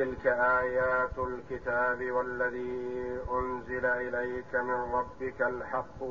[0.00, 6.02] تلك آيات الكتاب والذي أنزل إليك من ربك الحق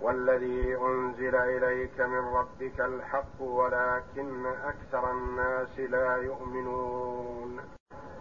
[0.00, 7.60] والذي أنزل إليك من ربك الحق ولكن أكثر الناس لا يؤمنون.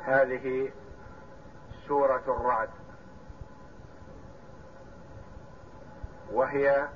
[0.04, 0.72] هذه
[1.88, 2.70] سورة الرعد.
[6.32, 6.88] وهي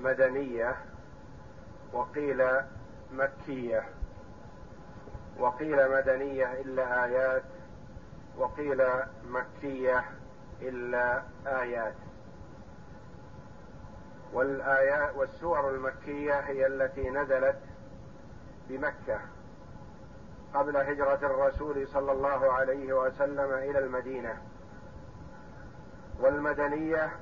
[0.00, 0.76] مدنية
[1.92, 2.42] وقيل
[3.12, 3.95] مكية.
[5.38, 7.42] وقيل مدنية إلا آيات
[8.38, 8.82] وقيل
[9.24, 10.04] مكية
[10.62, 11.94] إلا آيات.
[14.32, 17.58] والآيات والسور المكية هي التي نزلت
[18.68, 19.20] بمكة
[20.54, 24.42] قبل هجرة الرسول صلى الله عليه وسلم إلى المدينة.
[26.20, 27.12] والمدنية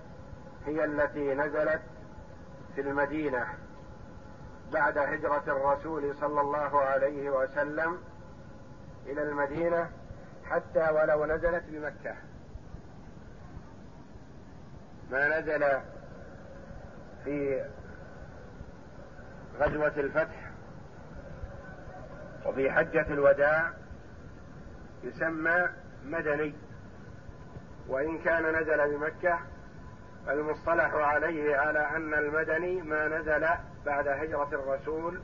[0.66, 1.83] هي التي نزلت
[2.74, 3.63] في المدينة.
[4.73, 7.98] بعد هجرة الرسول صلى الله عليه وسلم
[9.06, 9.91] إلى المدينة
[10.50, 12.14] حتى ولو نزلت بمكة.
[15.11, 15.80] ما نزل
[17.24, 17.64] في
[19.61, 20.50] غزوة الفتح
[22.46, 23.70] وفي حجة الوداع
[25.05, 25.69] يسمى
[26.05, 26.55] مدني.
[27.89, 29.39] وإن كان نزل بمكة
[30.28, 33.46] المصطلح عليه على أن المدني ما نزل
[33.86, 35.20] بعد هجرة الرسول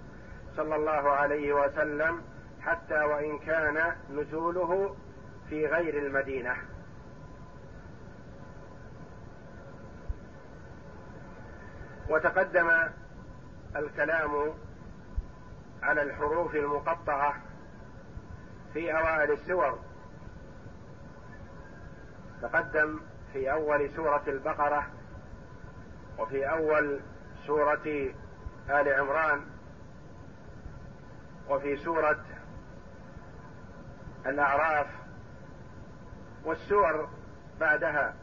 [0.57, 2.23] صلى الله عليه وسلم
[2.61, 4.97] حتى وإن كان نزوله
[5.49, 6.57] في غير المدينة.
[12.09, 12.71] وتقدم
[13.77, 14.55] الكلام
[15.83, 17.35] على الحروف المقطعة
[18.73, 19.79] في أوائل السور.
[22.43, 23.01] تقدم
[23.33, 24.87] في أول سورة البقرة
[26.19, 27.01] وفي أول
[27.47, 28.11] سورة
[28.71, 29.47] آل عمران
[31.49, 32.25] وفي سورة
[34.27, 34.87] الأعراف
[36.45, 37.09] والسور
[37.61, 38.15] بعدها.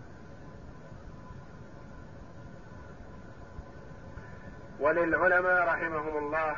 [4.79, 6.57] وللعلماء رحمهم الله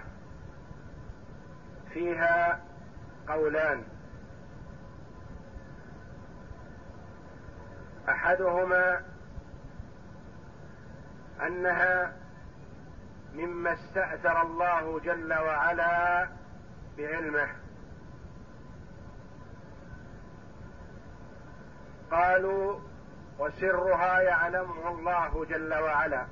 [1.94, 2.64] فيها
[3.28, 3.84] قولان.
[8.10, 9.02] أحدهما
[11.42, 12.14] أنها
[13.34, 16.28] مما استأثر الله جل وعلا
[16.98, 17.48] بعلمه.
[22.12, 22.80] قالوا
[23.40, 26.26] وسرها يعلمه الله جل وعلا.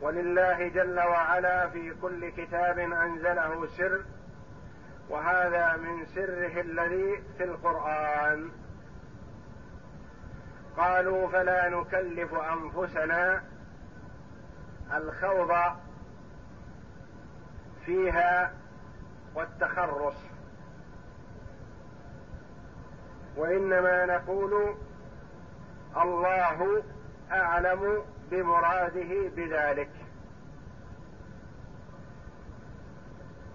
[0.00, 4.04] ولله جل وعلا في كل كتاب أنزله سر
[5.08, 8.50] وهذا من سره الذي في القرآن.
[10.76, 13.42] قالوا فلا نكلف أنفسنا
[14.94, 15.52] الخوض
[17.86, 18.52] فيها
[19.34, 20.14] والتخرص.
[23.36, 24.74] وإنما نقول
[25.96, 26.82] الله
[27.32, 29.90] أعلم بمراده بذلك.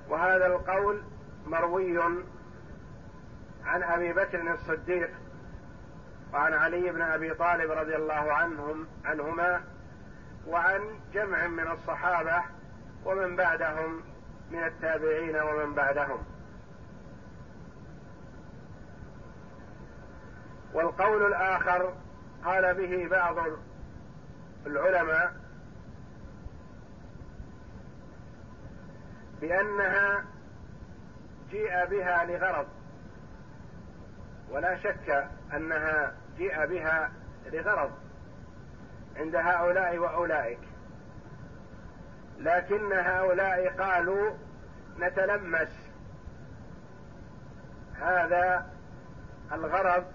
[0.09, 1.01] وهذا القول
[1.47, 1.99] مروي
[3.65, 5.09] عن أبي بكر الصديق
[6.33, 9.61] وعن علي بن أبي طالب رضي الله عنهم عنهما
[10.47, 12.43] وعن جمع من الصحابة
[13.05, 14.01] ومن بعدهم
[14.51, 16.23] من التابعين ومن بعدهم.
[20.73, 21.93] والقول الآخر
[22.45, 23.37] قال به بعض
[24.65, 25.33] العلماء
[29.41, 30.25] بأنها
[31.51, 32.67] جيء بها لغرض
[34.49, 37.11] ولا شك أنها جيء بها
[37.45, 37.91] لغرض
[39.17, 40.59] عند هؤلاء وأولئك.
[42.39, 44.31] لكن هؤلاء قالوا
[44.99, 45.69] نتلمس.
[47.99, 48.71] هذا
[49.51, 50.05] الغرض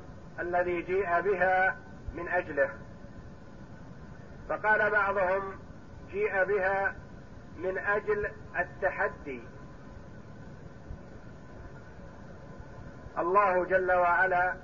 [0.41, 1.76] الذي جيء بها
[2.15, 2.71] من أجله.
[4.49, 5.43] فقال بعضهم
[6.10, 6.94] جيء بها
[7.56, 9.43] من أجل التحدي.
[13.19, 14.55] الله جل وعلا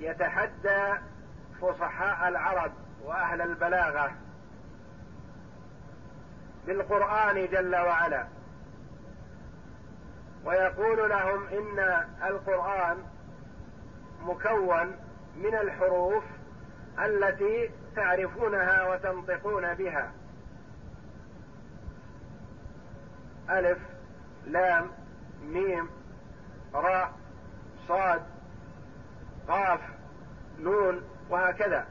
[0.00, 0.94] يتحدى
[1.60, 2.72] فصحاء العرب
[3.04, 4.12] وأهل البلاغة
[6.66, 8.26] بالقرآن جل وعلا.
[10.44, 12.96] ويقول لهم إن القرآن
[14.22, 14.96] مكون
[15.36, 16.24] من الحروف
[16.98, 20.12] التي تعرفونها وتنطقون بها.
[23.50, 23.78] ألف
[24.46, 24.90] لام
[25.42, 25.88] ميم
[26.74, 27.12] راء
[27.88, 28.22] صاد
[29.50, 29.80] قاف
[30.58, 31.86] نون وهكذا.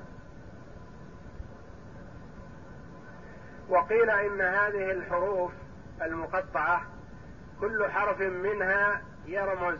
[3.69, 5.51] وقيل إن هذه الحروف
[6.01, 6.81] المقطعة
[7.59, 9.79] كل حرف منها يرمز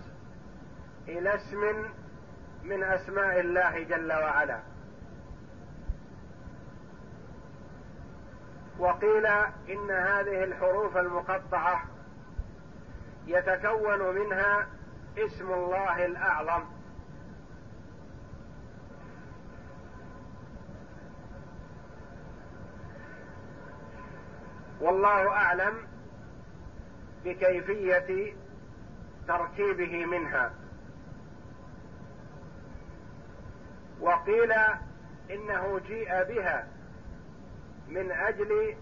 [1.08, 1.86] إلى اسم
[2.64, 4.60] من أسماء الله جل وعلا.
[8.80, 9.26] وقيل
[9.70, 11.84] إن هذه الحروف المقطعة
[13.28, 14.68] يتكون منها
[15.18, 16.79] اسم الله الأعظم.
[24.80, 25.88] والله أعلم
[27.26, 28.34] بكيفية
[29.28, 30.54] تركيبه منها.
[34.00, 34.52] وقيل
[35.32, 36.68] إنه جيء بها
[37.88, 38.76] من أجل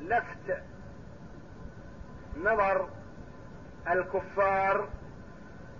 [0.00, 0.62] لفت
[2.36, 2.88] نظر
[3.88, 4.88] الكفار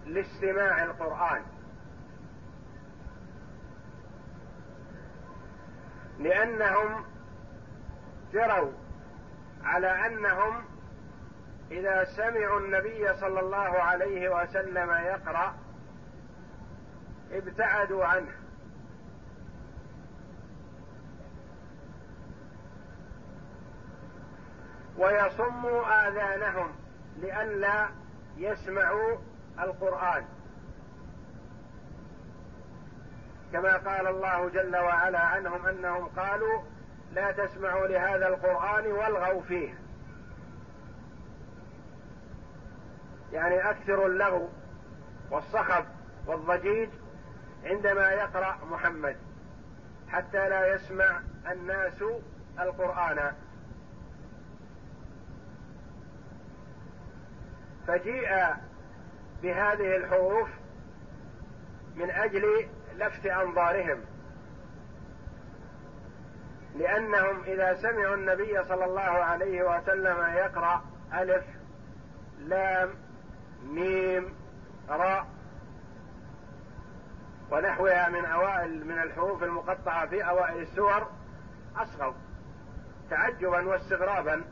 [0.07, 1.43] لاستماع القرآن.
[6.19, 7.05] لأنهم
[8.33, 8.82] جروا
[9.65, 10.65] على أنهم
[11.71, 15.55] إذا سمعوا النبي صلى الله عليه وسلم يقرأ
[17.33, 18.33] ابتعدوا عنه.
[24.99, 26.73] ويصموا آذانهم
[27.17, 27.89] لئلا
[28.37, 29.19] يسمعوا
[29.61, 30.25] القرآن.
[33.53, 36.63] كما قال الله جل وعلا عنهم أنهم قالوا
[37.13, 39.75] لا تسمعوا لهذا القرآن والغوا فيه.
[43.33, 44.49] يعني أكثروا اللغو
[45.31, 45.85] والصخب
[46.27, 46.89] والضجيج
[47.65, 49.17] عندما يقرأ محمد
[50.09, 51.21] حتى لا يسمع
[51.51, 52.05] الناس
[52.61, 53.33] القرآن.
[57.87, 58.31] فجيء
[59.43, 60.49] بهذه الحروف
[61.97, 64.12] من أجل لفت أنظارهم.
[66.75, 70.85] لأنهم إذا سمعوا النبي صلى الله عليه وسلم يقرأ
[71.15, 71.45] ألف
[72.39, 72.91] لام
[73.65, 74.35] ميم
[74.89, 75.27] راء
[77.51, 81.11] ونحوها من أوائل من الحروف المقطعة في أوائل السور
[81.77, 82.13] أصغوا
[83.11, 84.45] تعجبا واستغرابا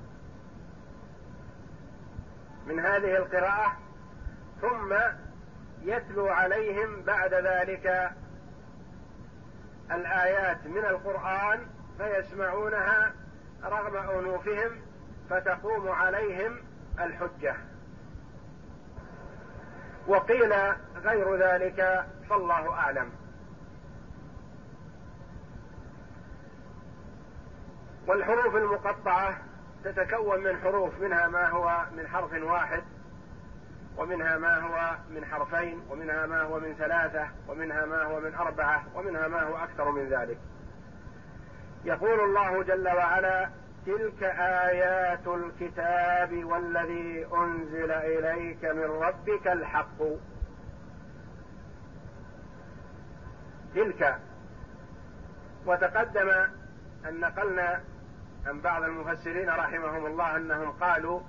[2.66, 3.76] من هذه القراءة
[4.60, 4.94] ثم
[5.82, 8.12] يتلو عليهم بعد ذلك
[9.90, 11.66] الآيات من القرآن
[12.00, 13.12] فيسمعونها
[13.64, 14.70] رغم أنوفهم
[15.30, 16.56] فتقوم عليهم
[17.00, 17.56] الحجة.
[20.06, 20.52] وقيل
[21.04, 23.10] غير ذلك فالله أعلم.
[28.06, 29.38] والحروف المقطعة
[29.84, 32.82] تتكون من حروف منها ما هو من حرف واحد
[33.96, 38.84] ومنها ما هو من حرفين ومنها ما هو من ثلاثة ومنها ما هو من أربعة
[38.94, 40.38] ومنها ما هو أكثر من ذلك.
[41.84, 43.50] يقول الله جل وعلا
[43.86, 50.02] تلك آيات الكتاب والذي أنزل إليك من ربك الحق.
[53.74, 54.18] تلك.
[55.66, 56.30] وتقدم
[57.08, 57.80] أن نقلنا
[58.46, 61.20] عن بعض المفسرين رحمهم الله أنهم قالوا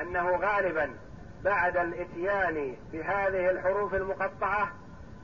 [0.00, 0.90] أنه غالبا
[1.44, 4.72] بعد الإتيان بهذه الحروف المقطعة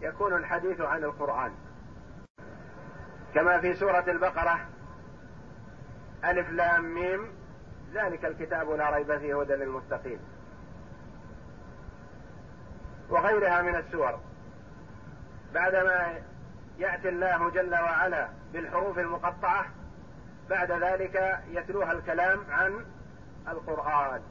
[0.00, 1.52] يكون الحديث عن القرآن.
[3.34, 4.68] كما في سورة البقرة.
[6.24, 7.32] ألف لام ميم.
[7.94, 10.18] ذلك الكتاب لا ريب فيه هدى للمتقين.
[13.10, 14.20] وغيرها من السور.
[15.54, 16.18] بعدما
[16.78, 19.66] يأتي الله جل وعلا بالحروف المقطعة
[20.50, 22.84] بعد ذلك يتلوها الكلام عن
[23.48, 24.22] القرآن.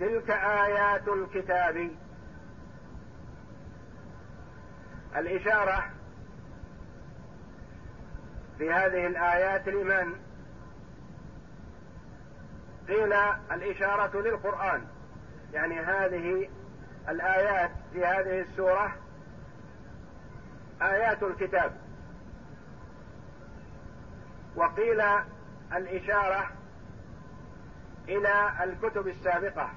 [0.00, 1.90] تلك آيات الكتاب.
[5.16, 5.99] الإشارة
[8.60, 10.14] في هذه الآيات لمن؟
[12.88, 13.12] قيل
[13.52, 14.86] الإشارة للقرآن.
[15.52, 16.48] يعني هذه
[17.08, 18.96] الآيات في هذه السورة
[20.82, 21.72] آيات الكتاب.
[24.56, 25.02] وقيل
[25.72, 26.50] الإشارة
[28.08, 29.70] إلى الكتب السابقة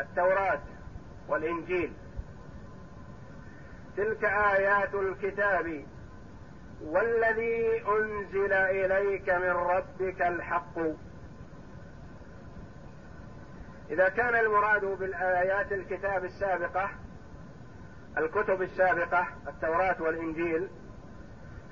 [0.00, 0.60] التوراة
[1.28, 1.92] والإنجيل.
[3.96, 5.84] تلك آيات الكتاب
[6.84, 10.78] والذي أنزل إليك من ربك الحق.
[13.90, 16.90] إذا كان المراد بالآيات الكتاب السابقة
[18.18, 20.68] الكتب السابقة التوراة والإنجيل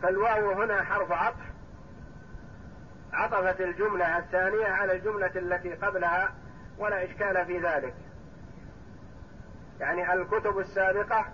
[0.02, 1.52] فالواو هنا حرف عطف.
[3.12, 6.34] عطفت الجملة الثانية على الجملة التي قبلها
[6.78, 7.94] ولا إشكال في ذلك.
[9.80, 11.26] يعني الكتب السابقة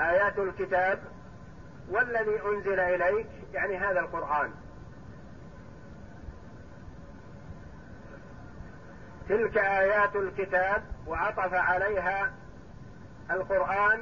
[0.00, 1.13] آيات الكتاب
[1.90, 4.50] والذي أنزل إليك يعني هذا القرآن.
[9.28, 12.32] تلك آيات الكتاب وعطف عليها
[13.30, 14.00] القرآن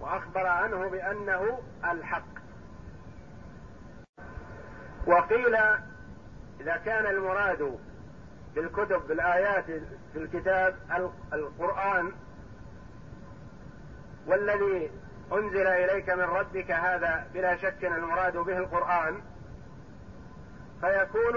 [0.00, 2.40] وأخبر عنه بأنه الحق.
[5.06, 5.56] وقيل
[6.60, 7.78] إذا كان المراد
[8.54, 9.64] بالكتب بالآيات
[10.12, 10.76] في الكتاب
[11.32, 12.12] القرآن
[14.26, 14.90] والذي
[15.32, 19.22] أنزل إليك من ربك هذا بلا شك المراد به القرآن
[20.80, 21.34] فيكون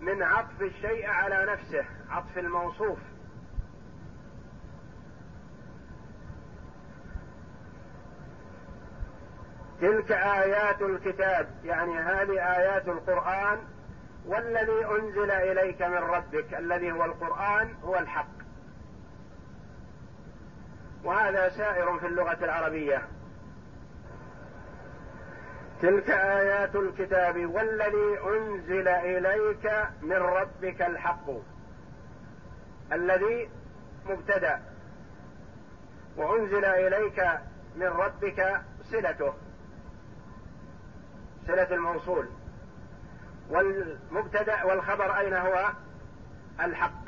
[0.00, 2.98] من عطف الشيء على نفسه عطف الموصوف.
[9.80, 13.58] تلك آيات الكتاب يعني هذه آيات القرآن
[14.26, 18.45] والذي أنزل إليك من ربك الذي هو القرآن هو الحق.
[21.06, 23.02] وهذا سائر في اللغة العربية.
[25.82, 29.72] تلك آيات الكتاب والذي أنزل إليك
[30.02, 31.30] من ربك الحق
[32.92, 33.50] الذي
[34.06, 34.62] مبتدأ
[36.16, 37.22] وأنزل إليك
[37.76, 39.34] من ربك صلته
[41.46, 42.28] صلة الموصول.
[43.50, 45.72] والمبتدأ والخبر أين هو؟
[46.60, 47.06] الحق.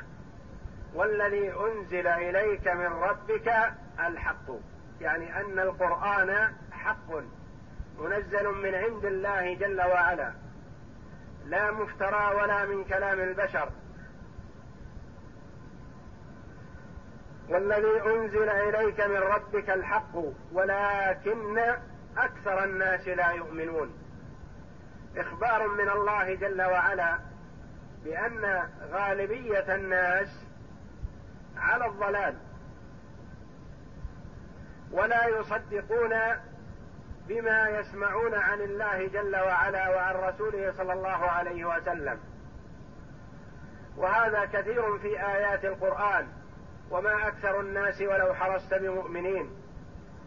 [0.93, 3.73] والذي أنزل إليك من ربك
[4.07, 4.51] الحق.
[5.01, 7.11] يعني أن القرآن حق
[7.99, 10.33] منزل من عند الله جل وعلا.
[11.45, 13.69] لا مفترى ولا من كلام البشر.
[17.49, 20.15] والذي أنزل إليك من ربك الحق
[20.51, 21.59] ولكن
[22.17, 23.97] أكثر الناس لا يؤمنون.
[25.17, 27.19] إخبار من الله جل وعلا
[28.03, 30.27] بأن غالبية الناس
[31.57, 32.48] على الضلال.
[34.91, 36.13] ولا يصدقون
[37.27, 42.19] بما يسمعون عن الله جل وعلا وعن رسوله صلى الله عليه وسلم.
[43.97, 46.27] وهذا كثير في آيات القرآن
[46.91, 49.49] وما أكثر الناس ولو حرصت بمؤمنين.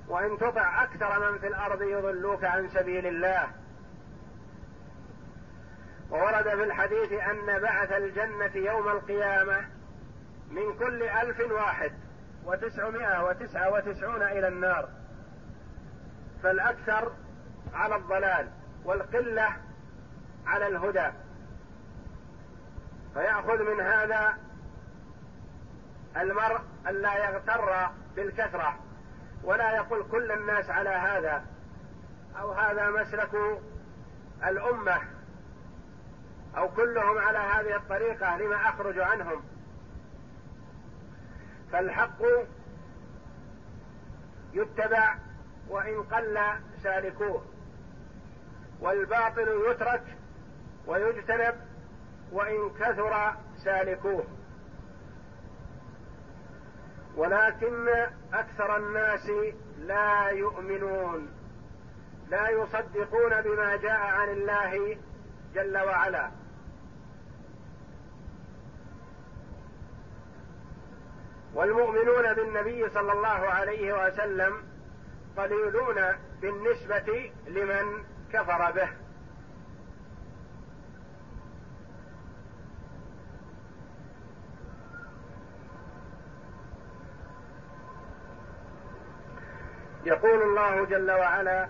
[0.08, 3.48] وإن تطع أكثر من في الأرض يضلوك عن سبيل الله.
[6.10, 9.64] وورد في الحديث أن بعث الجنة يوم القيامة
[10.50, 11.92] من كل ألف واحد.
[12.44, 14.88] وتسعمائة وتسعة وتسعون إلى النار.
[16.42, 17.12] فالأكثر
[17.74, 18.48] على الضلال
[18.84, 19.56] والقلة
[20.46, 21.10] على الهدى.
[23.14, 24.38] فيأخذ من هذا
[26.16, 28.78] المرء ألا يغتر بالكثرة
[29.44, 31.44] ولا يقول كل الناس على هذا
[32.40, 33.60] أو هذا مسلك
[34.46, 35.00] الأمة
[36.56, 39.42] أو كلهم على هذه الطريقة لما أخرج عنهم.
[41.72, 42.22] فالحق
[44.52, 45.16] يتبع
[45.68, 46.38] وإن قل
[46.82, 47.44] سالكوه
[48.80, 50.02] والباطل يترك
[50.86, 51.54] ويجتنب
[52.32, 54.24] وإن كثر سالكوه.
[57.16, 57.88] ولكن
[58.32, 59.30] أكثر الناس
[59.78, 61.28] لا يؤمنون
[62.28, 64.98] لا يصدقون بما جاء عن الله
[65.54, 66.30] جل وعلا.
[71.54, 74.52] والمؤمنون بالنبي صلى الله عليه وسلم
[75.36, 75.96] قليلون
[76.40, 78.88] بالنسبة لمن كفر به.
[90.04, 91.68] يقول الله جل وعلا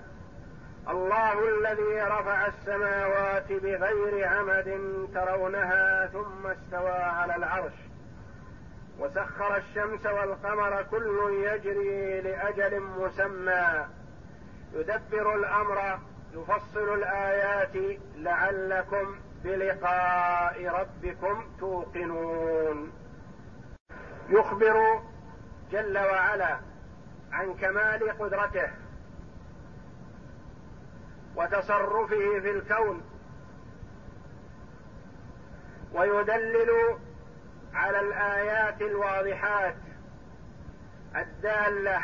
[0.88, 4.68] الله الذي رفع السماوات بغير عمد
[5.14, 7.91] ترونها ثم استوى على العرش
[8.98, 13.86] وسخر الشمس والقمر كل يجري لأجل مسمى.
[14.72, 15.98] يدبر الأمر
[16.34, 22.92] يفصل الآيات لعلكم بلقاء ربكم توقنون.
[24.28, 25.00] يخبر
[25.72, 26.58] جل وعلا
[27.32, 28.70] عن كمال قدرته
[31.36, 33.02] وتصرفه في الكون.
[35.94, 36.98] ويدلل
[37.74, 39.74] على الآيات الواضحات
[41.16, 42.02] الدالة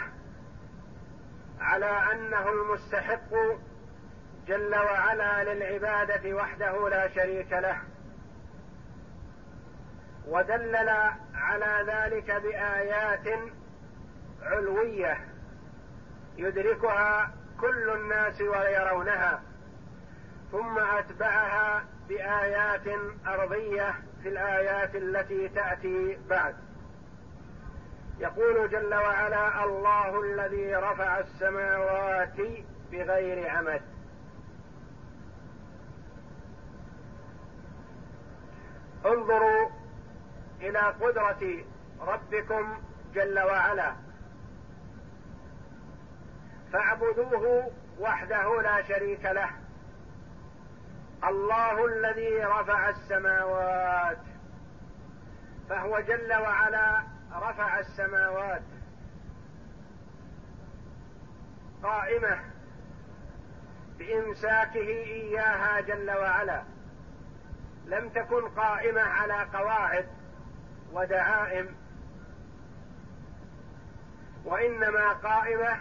[1.61, 3.35] على أنه المستحق
[4.47, 7.79] جل وعلا للعبادة وحده لا شريك له.
[10.27, 10.89] ودلل
[11.35, 13.39] على ذلك بآيات
[14.43, 15.19] علوية
[16.37, 19.43] يدركها كل الناس ويرونها
[20.53, 22.87] ثم أتبعها بآيات
[23.27, 26.57] أرضية في الآيات التي تأتي بعد.
[28.19, 32.37] يقول جل وعلا الله الذي رفع السماوات
[32.93, 33.83] بغير عمد.
[39.07, 39.69] انظروا
[40.61, 41.65] إلى قدرة
[42.01, 42.79] ربكم
[43.15, 43.93] جل وعلا.
[46.73, 49.51] فاعبدوه وحده لا شريك له.
[51.25, 54.19] الله الذي رفع السماوات
[55.69, 58.63] فهو جل وعلا رفع السماوات
[61.83, 62.41] قائمة
[63.99, 66.63] بإمساكه إياها جل وعلا
[67.87, 70.07] لم تكن قائمة على قواعد
[70.93, 71.77] ودعائم
[74.45, 75.77] وإنما قائمة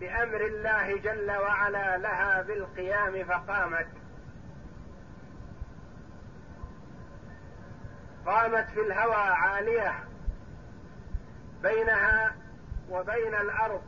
[0.00, 4.01] بأمر الله جل وعلا لها بالقيام فقامت.
[8.26, 10.04] قامت في الهوى عالية
[11.62, 12.36] بينها
[12.90, 13.82] وبين الأرض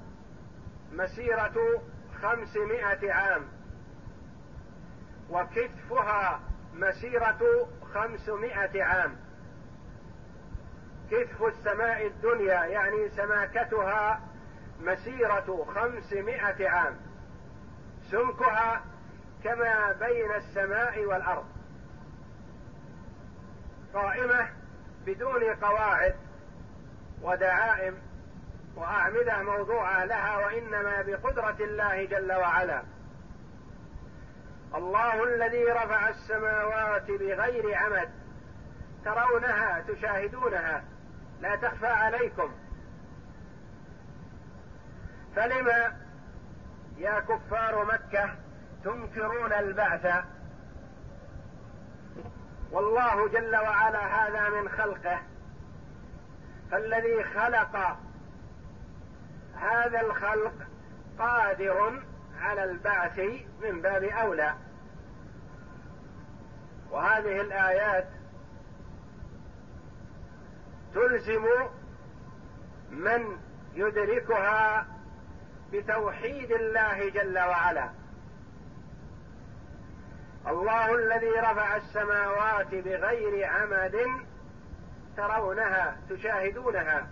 [0.93, 1.83] مسيرة
[2.23, 3.49] خمسمائة عام
[5.31, 6.41] وكتفها
[6.75, 9.17] مسيرة خمسمائة عام.
[11.11, 14.21] كتف السماء الدنيا يعني سماكتها
[14.81, 16.97] مسيرة خمسمائة عام
[18.11, 18.85] سمكها
[19.45, 21.54] كما بين السماء والأرض.
[23.95, 24.49] قائمة
[25.07, 26.15] بدون قواعد
[27.23, 27.99] ودعائم
[28.77, 32.83] وأعمدة موضوعة لها وإنما بقدرة الله جل وعلا.
[34.75, 38.11] الله الذي رفع السماوات بغير عمد
[39.05, 40.85] ترونها تشاهدونها
[41.41, 42.51] لا تخفى عليكم.
[45.37, 45.97] فلما
[46.99, 48.35] يا كفار مكة
[48.85, 50.25] تنكرون البعث؟
[52.75, 55.21] والله جل وعلا هذا من خلقه.
[56.71, 57.99] فالذي خلق
[59.57, 60.55] هذا الخلق
[61.19, 62.03] قادر
[62.41, 63.19] على البعث
[63.63, 64.55] من باب أولى.
[66.91, 68.09] وهذه الآيات
[70.95, 71.45] تلزم
[72.91, 73.39] من
[73.75, 74.87] يدركها
[75.73, 77.91] بتوحيد الله جل وعلا.
[80.47, 84.07] الله الذي رفع السماوات بغير عمد
[85.17, 87.09] ترونها تشاهدونها.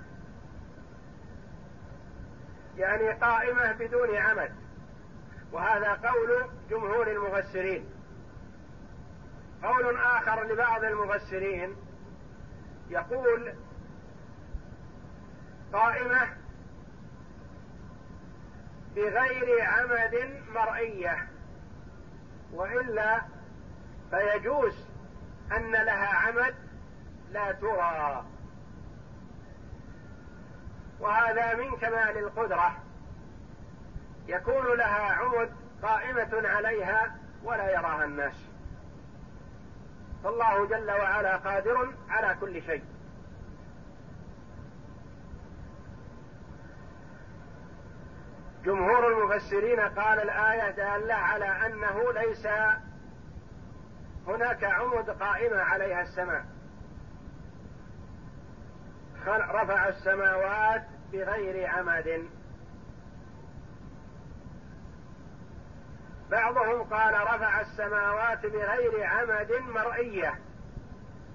[2.77, 4.53] يعني قائمة بدون عمد.
[5.53, 7.91] وهذا قول جمهور المفسرين.
[9.63, 11.77] قول آخر لبعض المفسرين
[12.91, 13.55] يقول
[15.73, 16.29] قائمة
[18.97, 21.32] بغير عمد مرئية.
[22.53, 23.21] وإلا
[24.11, 24.75] فيجوز
[25.57, 26.55] أن لها عمد
[27.31, 28.25] لا ترى.
[31.01, 32.77] وهذا من كمال القدرة.
[34.29, 38.35] يكون لها عمد قائمة عليها ولا يراها الناس.
[40.25, 42.85] فالله جل وعلا قادر على كل شيء.
[48.65, 52.47] جمهور المفسرين قال الآية دالة على أنه ليس
[54.27, 56.45] هناك عمد قائمة عليها السماء.
[59.27, 62.29] رفع السماوات بغير عمد.
[66.31, 70.39] بعضهم قال رفع السماوات بغير عمد مرئية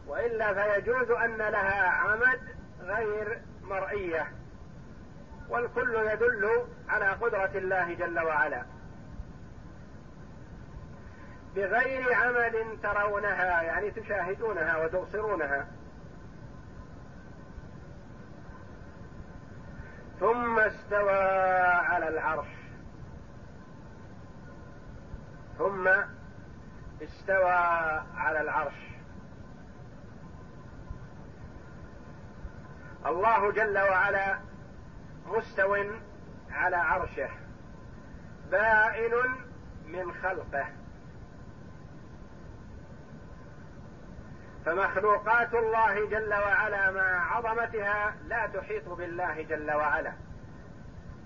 [0.07, 2.39] وإلا فيجوز أن لها عمد
[2.81, 4.36] غير مرئية.
[5.49, 8.65] والكل يدل على قدرة الله جل وعلا.
[11.55, 15.67] بغير عمل ترونها يعني تشاهدونها وتبصرونها.
[20.19, 21.19] ثم استوى
[21.61, 22.47] على العرش.
[25.57, 25.87] ثم
[27.01, 27.51] استوى
[28.17, 28.87] على العرش.
[33.05, 34.37] الله جل وعلا
[35.27, 35.75] مستو
[36.51, 37.29] على عرشه
[38.51, 39.11] بائن
[39.87, 40.65] من خلقه.
[44.65, 50.13] فمخلوقات الله جل وعلا مع عظمتها لا تحيط بالله جل وعلا.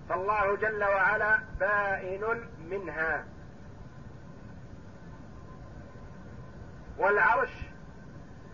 [0.09, 3.25] فالله جل وعلا بائن منها.
[6.97, 7.51] والعرش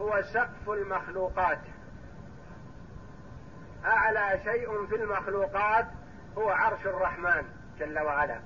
[0.02, 1.62] هو سقف المخلوقات.
[3.86, 5.86] أعلى شيء في المخلوقات
[6.38, 7.44] هو عرش الرحمن
[7.80, 8.40] جل وعلا.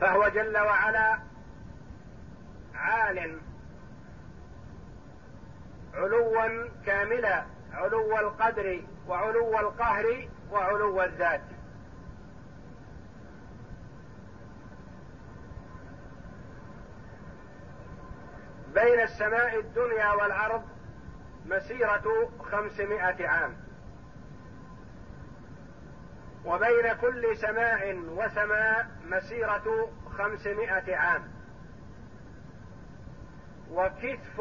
[0.00, 1.18] فهو جل وعلا
[2.74, 3.40] عال
[5.94, 11.53] علوا كاملا علو القدر وعلو القهر وعلو الذات.
[18.74, 20.62] بين السماء الدنيا والأرض
[21.46, 23.56] مسيرة خمسمائة عام.
[26.44, 31.34] وبين كل سماء وسماء مسيرة خمسمائة عام.
[33.70, 34.40] وكتف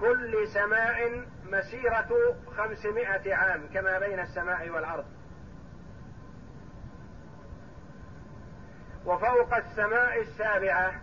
[0.00, 5.04] كل سماء مسيرة خمسمائة عام كما بين السماء والأرض.
[9.06, 11.00] وفوق السماء السابعة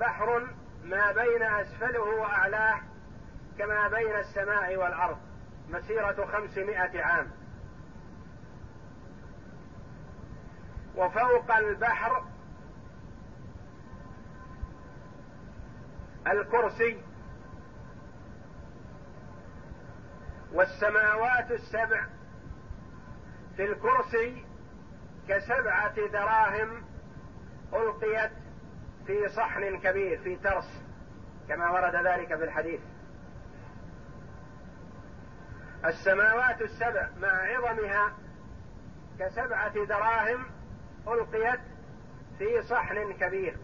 [0.00, 0.46] بحر
[0.84, 2.80] ما بين أسفله وأعلاه
[3.58, 5.18] كما بين السماء والأرض
[5.68, 7.30] مسيرة خمسمائة عام.
[10.96, 12.24] وفوق البحر
[16.26, 17.02] الكرسي
[20.52, 22.06] والسماوات السبع
[23.56, 24.44] في الكرسي
[25.28, 26.84] كسبعة دراهم
[27.72, 28.30] ألقيت
[29.08, 30.82] في صحن كبير في ترس
[31.48, 32.80] كما ورد ذلك في الحديث.
[35.84, 38.12] السماوات السبع مع عظمها
[39.18, 40.44] كسبعة دراهم
[41.08, 41.60] ألقيت
[42.38, 43.56] في صحن كبير.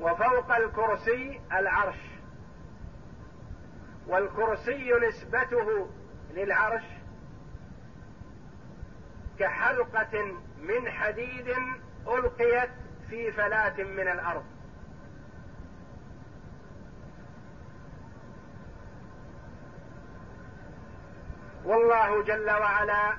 [0.00, 2.00] وفوق الكرسي العرش.
[4.06, 5.90] والكرسي نسبته
[6.34, 6.84] للعرش
[9.38, 11.54] كحلقة من حديد
[12.08, 12.70] ألقيت
[13.10, 14.44] في فلاة من الأرض.
[21.64, 23.16] والله جل وعلا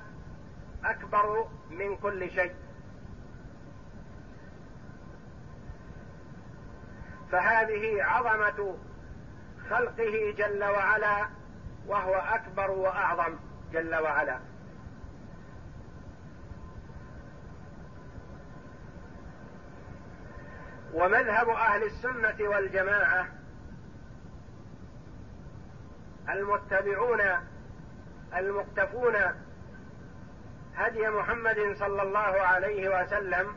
[0.86, 2.56] أكبر من كل شيء.
[7.32, 8.78] فهذه عظمة
[9.70, 11.28] خلقه جل وعلا
[11.88, 13.36] وهو أكبر وأعظم
[13.74, 14.51] جل وعلا.
[20.94, 23.28] ومذهب أهل السنة والجماعة
[26.30, 27.22] المتبعون
[28.38, 29.16] المقتفون
[30.76, 33.56] هدي محمد صلى الله عليه وسلم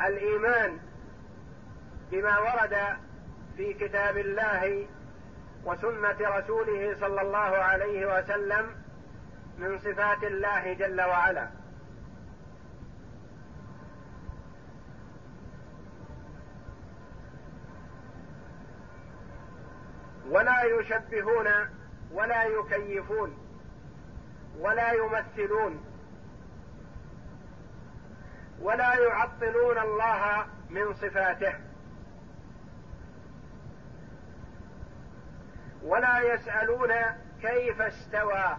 [0.00, 0.78] الإيمان
[2.10, 2.76] بما ورد
[3.56, 4.86] في كتاب الله
[5.64, 8.66] وسنة رسوله صلى الله عليه وسلم
[9.58, 11.48] من صفات الله جل وعلا.
[20.30, 21.48] ولا يشبهون
[22.12, 23.38] ولا يكيفون
[24.58, 25.84] ولا يمثلون
[28.60, 31.54] ولا يعطلون الله من صفاته
[35.82, 36.92] ولا يسألون
[37.42, 38.56] كيف استوى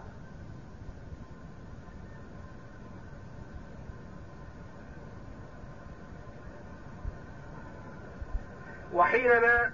[8.94, 9.74] وحينما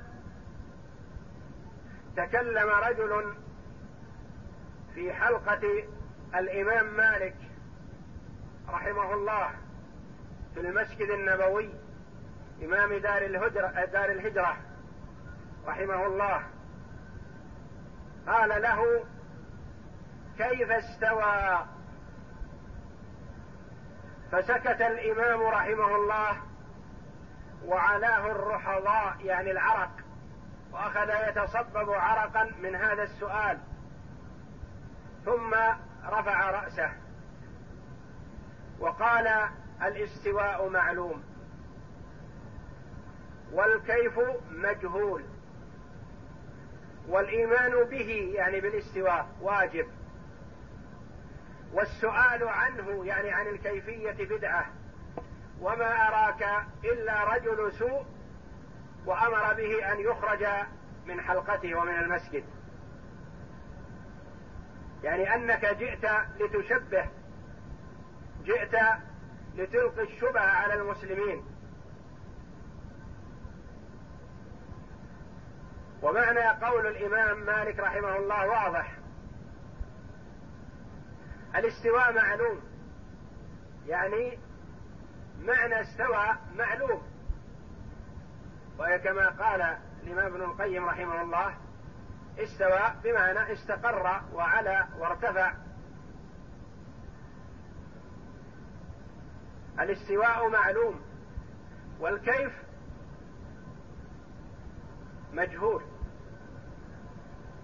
[2.16, 3.34] تكلم رجل
[4.94, 5.84] في حلقة
[6.36, 7.36] الإمام مالك
[8.70, 9.50] رحمه الله
[10.54, 11.70] في المسجد النبوي
[12.64, 14.58] إمام دار الهجرة دار الهجرة
[15.66, 16.44] رحمه الله.
[18.28, 19.04] قال له
[20.38, 21.66] كيف استوى؟
[24.32, 26.38] فسكت الإمام رحمه الله
[27.66, 29.92] وعلاه الرحضاء يعني العرق
[30.72, 33.58] وأخذ يتصبب عرقا من هذا السؤال.
[35.26, 35.54] ثم
[36.06, 36.92] رفع رأسه.
[38.80, 39.50] وقال
[39.82, 41.24] الاستواء معلوم.
[43.52, 44.20] والكيف
[44.52, 45.24] مجهول.
[47.08, 49.88] والإيمان به يعني بالاستواء واجب.
[51.74, 54.66] والسؤال عنه يعني عن الكيفية بدعة.
[55.62, 58.06] وما أراك إلا رجل سوء
[59.06, 60.48] وأمر به أن يخرج
[61.06, 62.44] من حلقته ومن المسجد.
[65.04, 66.06] يعني أنك جئت
[66.40, 67.10] لتشبه
[68.44, 68.76] جئت
[69.56, 71.46] لتلقي الشبهة على المسلمين.
[76.02, 78.98] ومعنى قول الإمام مالك رحمه الله واضح.
[81.56, 82.62] الاستواء معلوم.
[83.88, 84.40] يعني
[85.42, 87.11] معنى استوى معلوم.
[88.82, 91.56] وهي كما قال الإمام ابن القيم رحمه الله
[92.40, 95.54] استوى بمعنى استقر وعلى وارتفع.
[99.80, 101.02] الاستواء معلوم
[102.00, 102.54] والكيف
[105.34, 105.84] مجهول.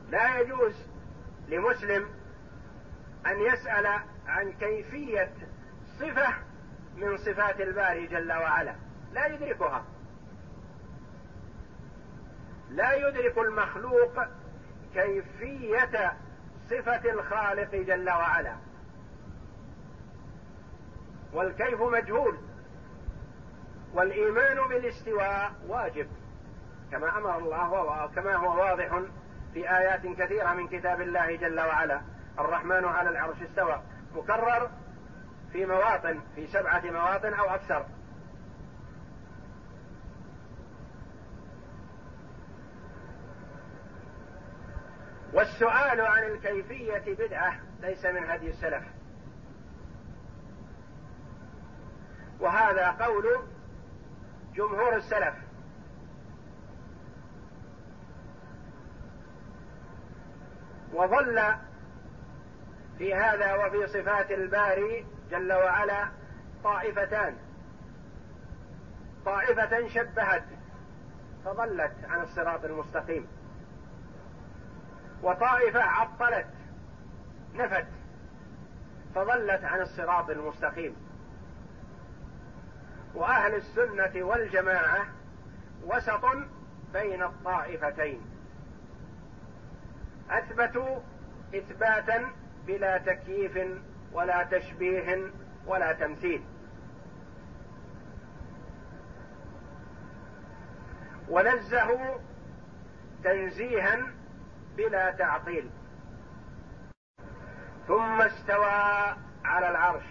[0.10, 0.76] لا يجوز
[1.48, 2.10] لمسلم
[3.26, 3.88] أن يسأل
[4.28, 5.34] عن كيفية
[6.00, 6.34] صفة
[6.96, 8.76] من صفات الباري جل وعلا
[9.14, 9.86] لا يدركها.
[12.70, 14.24] لا يدرك المخلوق
[14.94, 16.14] كيفية
[16.70, 18.56] صفة الخالق جل وعلا.
[21.34, 22.38] والكيف مجهول.
[23.94, 26.08] والإيمان بالاستواء واجب.
[26.92, 29.02] كما أمر الله وكما هو واضح
[29.54, 32.02] في آيات كثيرة من كتاب الله جل وعلا.
[32.40, 33.82] الرحمن على العرش استوى.
[34.16, 34.70] مكرر
[35.52, 37.86] في مواطن في سبعة مواطن أو أكثر.
[45.38, 48.84] والسؤال عن الكيفية بدعة ليس من هدي السلف.
[52.40, 53.40] وهذا قول
[54.56, 55.34] جمهور السلف.
[60.94, 61.56] وظل
[62.98, 66.08] في هذا وفي صفات الباري جل وعلا
[66.64, 67.38] طائفتان.
[69.26, 70.44] طائفة شبهت
[71.46, 73.37] فضلت عن الصراط المستقيم.
[75.24, 76.48] وطائفة عطلت
[77.56, 77.88] نفت
[79.16, 80.96] فضلت عن الصراط المستقيم.
[83.16, 85.08] وأهل السنة والجماعة
[85.84, 86.26] وسط
[86.94, 88.22] بين الطائفتين.
[90.30, 91.00] أثبتوا
[91.56, 92.32] إثباتا
[92.68, 93.60] بلا تكييف
[94.14, 95.32] ولا تشبيه
[95.66, 96.44] ولا تمثيل.
[101.30, 102.18] ونزهوا
[103.24, 104.17] تنزيها
[104.78, 105.70] بلا تعطيل.
[107.88, 110.04] ثم استوى على العرش.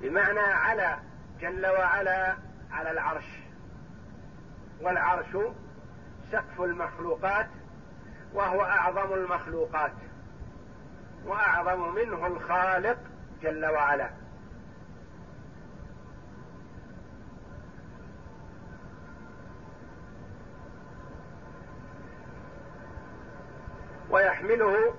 [0.00, 0.98] بمعنى على
[1.40, 2.36] جل وعلا
[2.70, 3.24] على العرش.
[4.80, 5.36] والعرش
[6.32, 7.48] سقف المخلوقات
[8.32, 9.92] وهو أعظم المخلوقات.
[11.24, 12.98] وأعظم منه الخالق
[13.42, 14.10] جل وعلا.
[24.10, 24.94] ويحمله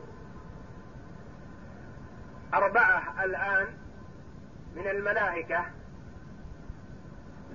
[2.54, 3.68] أربعة الآن
[4.76, 5.66] من الملائكة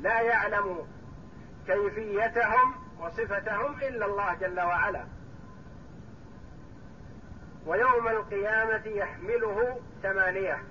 [0.01, 0.87] لا يعلم
[1.67, 5.05] كيفيتهم وصفتهم إلا الله جل وعلا.
[7.67, 10.63] ويوم القيامة يحمله ثمانية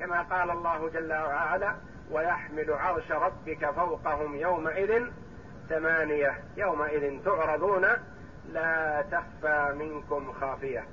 [0.00, 1.76] كما قال الله جل وعلا
[2.10, 5.06] ويحمل عرش ربك فوقهم يومئذ
[5.68, 7.86] ثمانية يومئذ تعرضون
[8.48, 10.84] لا تخفى منكم خافية.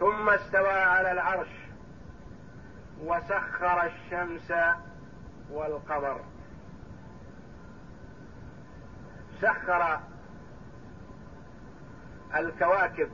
[0.00, 1.48] ثم استوى على العرش
[3.00, 4.52] وسخر الشمس
[5.50, 6.20] والقمر.
[9.40, 10.00] سخر
[12.36, 13.10] الكواكب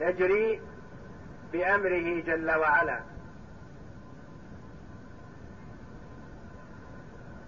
[0.00, 0.62] تجري
[1.52, 3.00] بأمره جل وعلا.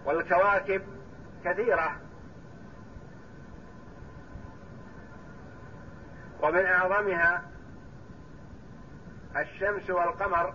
[0.05, 0.83] والكواكب
[1.45, 1.97] كثيرة.
[6.43, 7.43] ومن أعظمها
[9.37, 10.55] الشمس والقمر.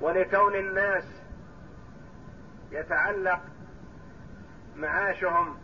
[0.00, 1.04] ولكون الناس
[2.70, 3.40] يتعلق
[4.76, 5.58] معاشهم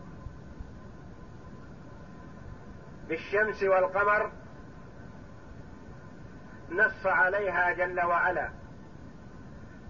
[3.08, 4.32] بالشمس والقمر
[6.70, 8.48] نص عليها جل وعلا.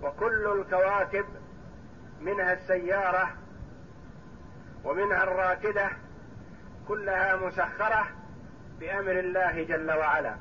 [0.03, 1.25] وكل الكواكب
[2.21, 3.29] منها السيارة
[4.85, 5.91] ومنها الراكدة
[6.89, 8.07] كلها مسخرة
[8.81, 10.37] بأمر الله جل وعلا.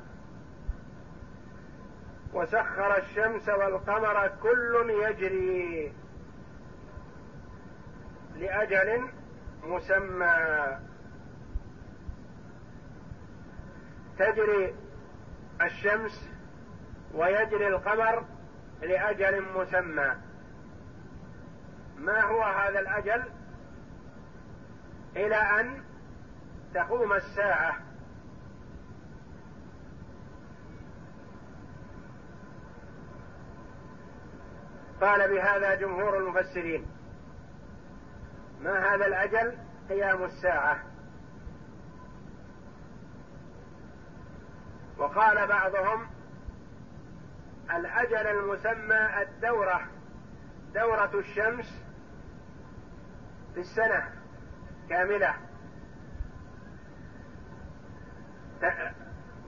[2.34, 5.94] وسخر الشمس والقمر كل يجري
[8.36, 9.10] لأجل
[9.64, 10.78] مسمى.
[14.18, 14.76] تجري
[15.62, 16.30] الشمس
[17.14, 18.26] ويجري القمر
[18.82, 20.16] لأجل مسمى.
[21.98, 23.24] ما هو هذا الأجل؟
[25.16, 25.84] إلى أن
[26.74, 27.80] تقوم الساعة.
[35.02, 36.86] قال بهذا جمهور المفسرين
[38.62, 39.58] ما هذا الأجل؟
[39.90, 40.95] قيام الساعة.
[44.98, 46.08] وقال بعضهم
[47.74, 49.82] الأجل المسمى الدورة
[50.74, 51.82] دورة الشمس
[53.54, 54.10] في السنة
[54.90, 55.36] كاملة.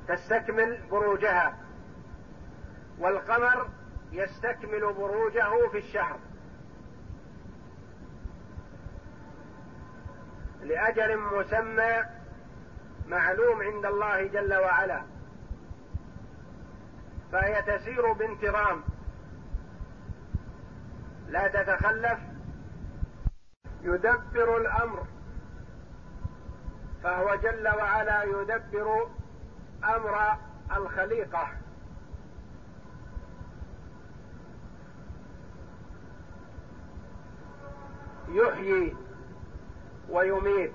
[0.07, 1.57] تستكمل بروجها
[2.99, 3.69] والقمر
[4.11, 6.19] يستكمل بروجه في الشهر.
[10.61, 12.03] لأجل مسمى
[13.07, 15.16] معلوم عند الله جل وعلا.
[17.31, 18.83] فهي تسير بانتظام.
[21.27, 22.19] لا تتخلف.
[23.81, 25.03] يدبر الأمر.
[27.03, 29.09] فهو جل وعلا يدبر
[29.83, 30.37] أمر
[30.77, 31.51] الخليقة.
[38.29, 38.95] يحيي
[40.09, 40.73] ويميت.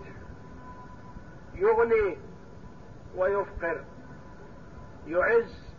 [1.55, 2.19] يغني
[3.17, 3.85] ويفقر.
[5.07, 5.72] يعز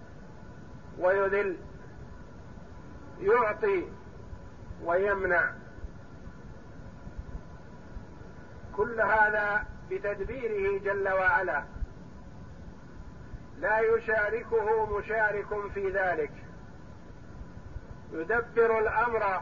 [0.99, 1.57] ويذل
[3.21, 3.87] يعطي
[4.83, 5.51] ويمنع.
[8.75, 11.63] كل هذا بتدبيره جل وعلا.
[13.59, 16.31] لا يشاركه مشارك في ذلك.
[18.11, 19.41] يدبر الأمر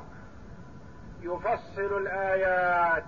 [1.21, 3.03] يفصل الآيات.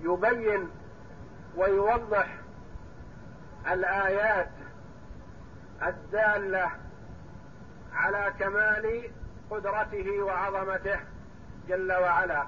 [0.00, 0.70] يبين
[1.56, 2.38] ويوضح
[3.72, 4.48] الآيات
[5.86, 6.70] الدالة
[7.92, 9.10] على كمال
[9.50, 11.00] قدرته وعظمته
[11.68, 12.46] جل وعلا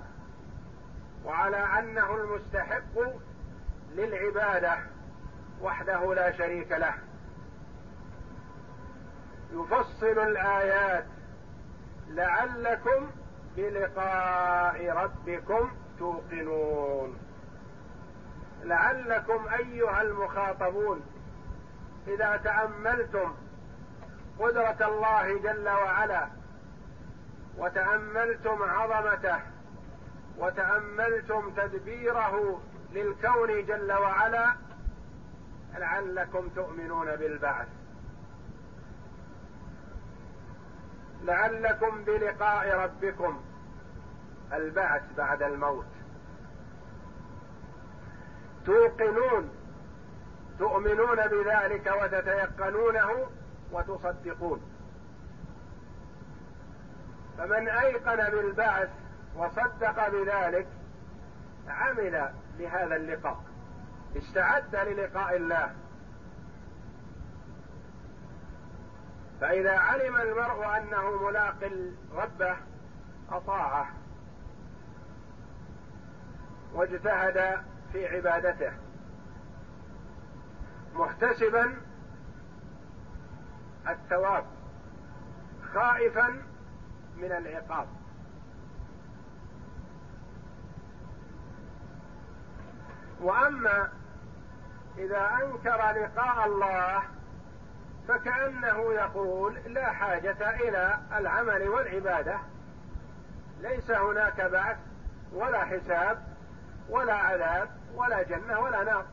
[1.24, 2.98] وعلى أنه المستحق
[3.94, 4.78] للعبادة
[5.62, 6.94] وحده لا شريك له.
[9.52, 11.04] يفصل الآيات
[12.09, 13.11] لعلكم
[13.57, 17.27] بلقاء ربكم توقنون.
[18.68, 21.00] لعلكم أيها المخاطبون
[22.07, 23.35] إذا تأملتم
[24.38, 26.28] قدرة الله جل وعلا
[27.59, 29.40] وتأملتم عظمته
[30.38, 34.54] وتأملتم تدبيره للكون جل وعلا
[35.74, 37.68] لعلكم تؤمنون بالبعث.
[41.22, 43.40] لعلكم بلقاء ربكم
[44.52, 45.97] البعث بعد الموت.
[48.68, 49.50] توقنون
[50.59, 53.26] تؤمنون بذلك وتتيقنونه
[53.72, 54.61] وتصدقون.
[57.38, 58.88] فمن أيقن بالبعث
[59.37, 60.66] وصدق بذلك
[61.68, 63.44] عمل لهذا اللقاء
[64.16, 65.74] استعد للقاء الله.
[69.40, 71.70] فإذا علم المرء أنه ملاق
[72.14, 72.57] ربه
[73.31, 73.87] أطاعه
[76.74, 77.59] واجتهد
[77.92, 78.72] في عبادته.
[80.94, 81.77] محتسبا
[83.88, 84.44] الثواب
[85.74, 86.29] خائفا
[87.16, 87.88] من العقاب.
[93.20, 93.88] وأما
[94.98, 97.03] إذا أنكر لقاء الله
[98.09, 102.38] فكأنه يقول لا حاجة إلى العمل والعبادة.
[103.61, 104.77] ليس هناك بعث
[105.33, 106.38] ولا حساب
[106.88, 109.07] ولا عذاب ولا جنة ولا نار.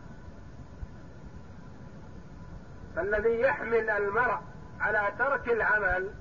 [2.96, 4.40] فالذي يحمل المرء
[4.80, 6.14] على ترك العمل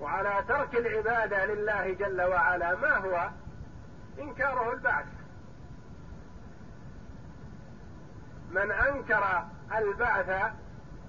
[0.00, 3.30] وعلى ترك العبادة لله جل وعلا ما هو؟
[4.18, 5.06] إنكاره البعث.
[8.50, 9.44] من أنكر
[9.78, 10.52] البعث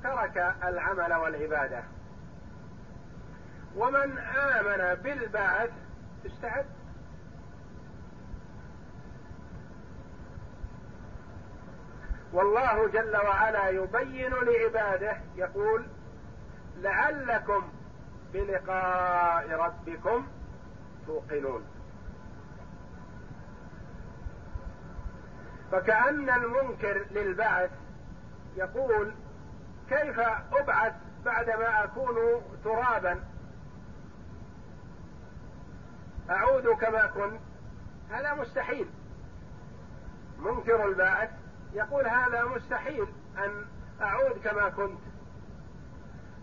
[0.03, 1.83] ترك العمل والعبادة.
[3.75, 5.69] ومن آمن بالبعث
[6.25, 6.65] استعد
[12.35, 15.85] والله جل وعلا يبين لعباده يقول
[16.77, 17.63] لعلكم
[18.33, 20.27] بلقاء ربكم
[21.07, 21.65] توقنون.
[25.71, 27.71] فكأن المنكر للبعث
[28.55, 29.13] يقول
[29.89, 30.19] كيف
[30.53, 30.93] أبعث
[31.25, 32.15] بعدما أكون
[32.63, 33.23] ترابا؟
[36.29, 37.39] أعود كما كنت.
[38.09, 38.87] هذا مستحيل.
[40.39, 41.44] منكر البعث
[41.75, 43.07] يقول هذا مستحيل
[43.37, 43.65] أن
[44.01, 44.99] أعود كما كنت.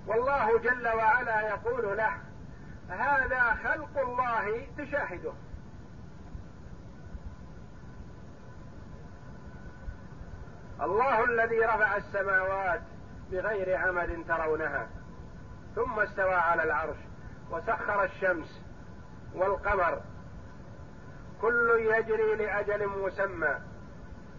[0.06, 2.12] والله جل وعلا يقول له
[2.88, 5.32] هذا خلق الله تشاهده.
[10.82, 12.82] الله الذي رفع السماوات
[13.30, 14.88] بغير عمد ترونها
[15.74, 16.96] ثم استوى على العرش
[17.50, 18.60] وسخر الشمس
[19.34, 20.00] والقمر
[21.40, 23.71] كل يجري لأجل مسمى.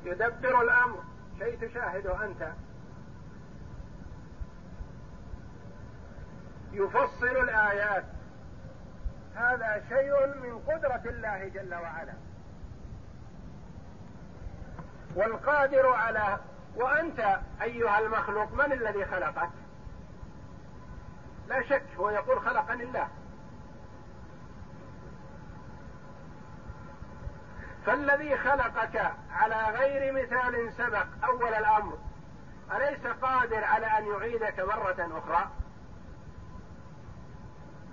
[0.05, 1.03] يدبر الأمر.
[1.39, 2.51] شيء تشاهده أنت.
[6.71, 8.03] يفصل الآيات.
[9.35, 12.13] هذا شيء من قدرة الله جل وعلا.
[15.15, 16.39] والقادر على
[16.75, 19.49] وأنت أيها المخلوق من الذي خلقك؟
[21.47, 23.07] لا شك هو يقول خلقني الله.
[27.85, 31.97] فالذي خلقك على غير مثال سبق أول الأمر
[32.71, 35.49] أليس قادر على أن يعيدك مرة أخرى؟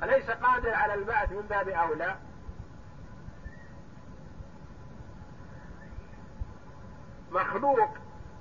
[0.02, 2.16] أليس قادر على البعث من باب أولى؟
[7.30, 7.90] مخلوق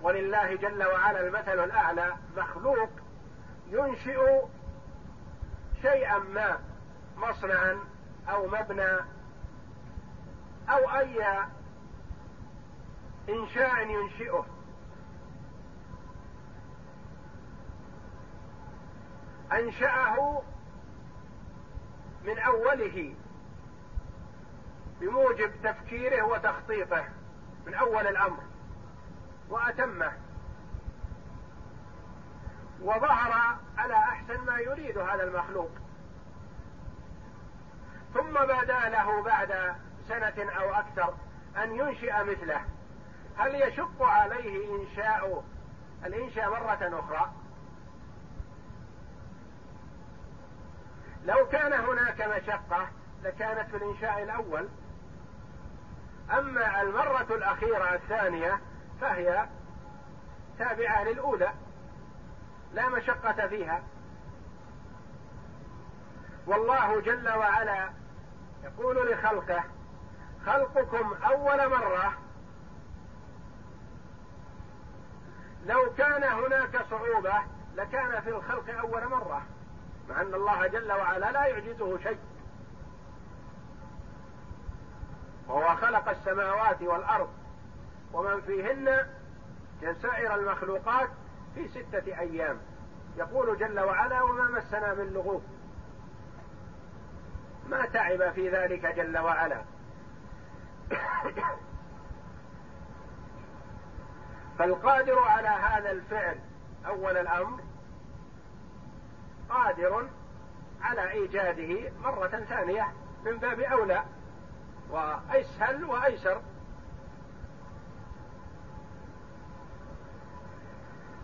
[0.01, 2.89] ولله جل وعلا المثل الأعلى مخلوق
[3.67, 4.41] ينشئ
[5.81, 6.59] شيئا ما
[7.17, 7.79] مصنعا
[8.29, 9.18] أو مبنى
[10.69, 11.45] أو أي
[13.29, 14.45] إنشاء ينشئه.
[19.51, 20.41] أنشأه
[22.25, 23.15] من أوله
[25.01, 27.05] بموجب تفكيره وتخطيطه
[27.65, 28.43] من أول الأمر
[29.49, 30.13] وأتمه.
[32.81, 35.71] وظهر على أحسن ما يريد هذا المخلوق.
[38.13, 39.75] ثم بدا له بعد
[40.09, 41.13] سنة أو أكثر
[41.63, 42.61] أن ينشئ مثله.
[43.37, 45.43] هل يشق عليه إنشاء
[46.05, 47.31] الإنشاء مرة أخرى؟
[51.25, 52.87] لو كان هناك مشقة
[53.23, 54.69] لكانت في الإنشاء الأول.
[56.31, 58.59] أما المرة الأخيرة الثانية
[59.01, 59.47] فهي
[60.59, 61.53] تابعة للأولى.
[62.73, 63.83] لا مشقة فيها.
[66.47, 67.89] والله جل وعلا
[68.63, 69.63] يقول لخلقه
[70.45, 72.13] خلقكم أول مرة.
[75.65, 77.33] لو كان هناك صعوبة
[77.75, 79.41] لكان في الخلق أول مرة
[80.09, 82.19] مع أن الله جل وعلا لا يعجزه شيء.
[85.47, 87.29] وهو خلق السماوات والأرض
[88.13, 89.07] ومن فيهن
[89.81, 91.09] كسائر المخلوقات
[91.55, 92.59] في ستة أيام.
[93.17, 95.43] يقول جل وعلا وما مسنا من لغوب.
[97.69, 99.61] ما تعب في ذلك جل وعلا.
[104.59, 106.39] فالقادر على هذا الفعل
[106.85, 107.61] أول الأمر
[109.49, 110.09] قادر
[110.81, 112.93] على إيجاده مرة ثانية
[113.25, 114.03] من باب أولى
[114.89, 116.41] وأسهل وأيسر.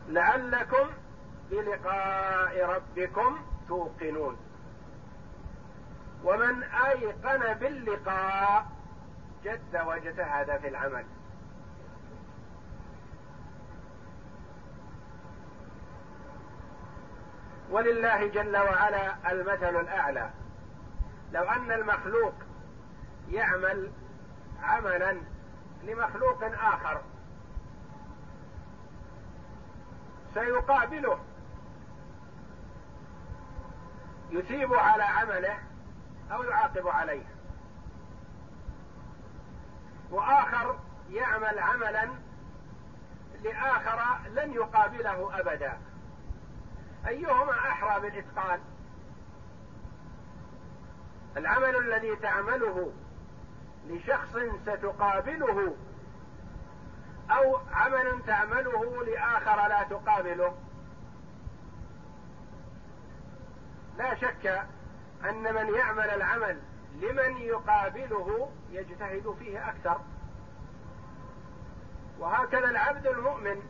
[0.07, 0.89] لعلكم
[1.51, 4.37] بلقاء ربكم توقنون.
[6.23, 8.74] ومن أيقن باللقاء
[9.45, 11.05] جد واجتهد في العمل.
[17.69, 20.29] ولله جل وعلا المثل الأعلى.
[21.31, 22.33] لو أن المخلوق
[23.29, 23.91] يعمل
[24.63, 25.17] عملا
[25.83, 27.01] لمخلوق آخر
[30.33, 31.19] سيقابله.
[34.29, 35.57] يثيب على عمله
[36.31, 37.34] أو يعاقب عليه.
[40.11, 40.79] وآخر
[41.09, 42.09] يعمل عملا
[43.43, 45.77] لآخر لن يقابله ابدا.
[47.07, 48.59] أيهما أحرى بالإتقان؟
[51.37, 52.93] العمل الذي تعمله
[53.87, 55.75] لشخص ستقابله
[57.31, 60.55] أو عمل تعمله لآخر لا تقابله؟
[63.97, 64.65] لا شك
[65.29, 66.59] أن من يعمل العمل
[67.01, 70.01] لمن يقابله يجتهد فيه أكثر.
[72.19, 73.61] وهكذا العبد المؤمن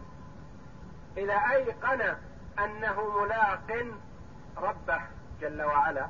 [1.17, 2.15] إذا أيقن
[2.59, 3.85] أنه ملاق
[4.57, 5.01] ربه
[5.41, 6.07] جل وعلا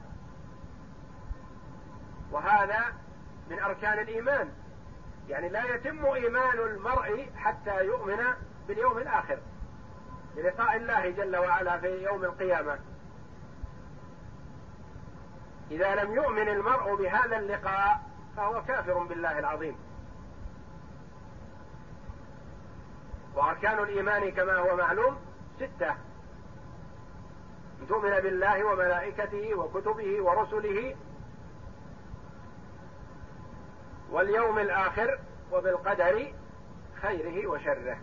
[2.31, 2.83] وهذا
[3.49, 4.53] من أركان الإيمان.
[5.29, 8.23] يعني لا يتم إيمان المرء حتى يؤمن
[8.67, 9.37] باليوم الآخر
[10.35, 12.79] بلقاء الله جل وعلا في يوم القيامة.
[15.71, 19.75] إذا لم يؤمن المرء بهذا اللقاء فهو كافر بالله العظيم.
[23.35, 25.17] وأركان الإيمان كما هو معلوم
[25.57, 25.89] ستة.
[27.81, 30.95] ان تؤمن بالله وملائكته وكتبه ورسله
[34.11, 35.19] واليوم الآخر
[35.51, 36.33] وبالقدر
[37.01, 37.97] خيره وشره.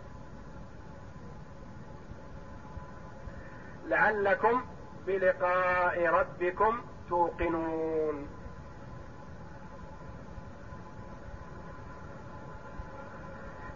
[3.86, 4.62] لعلكم
[5.06, 8.41] بلقاء ربكم توقنون.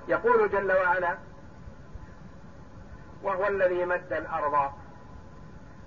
[0.09, 1.17] يقول جل وعلا
[3.23, 4.73] وهو الذي مد الأرض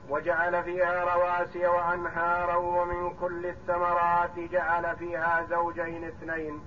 [0.09, 6.61] وجعل فيها رواسي وأنهارا ومن كل الثمرات جعل فيها زوجين اثنين.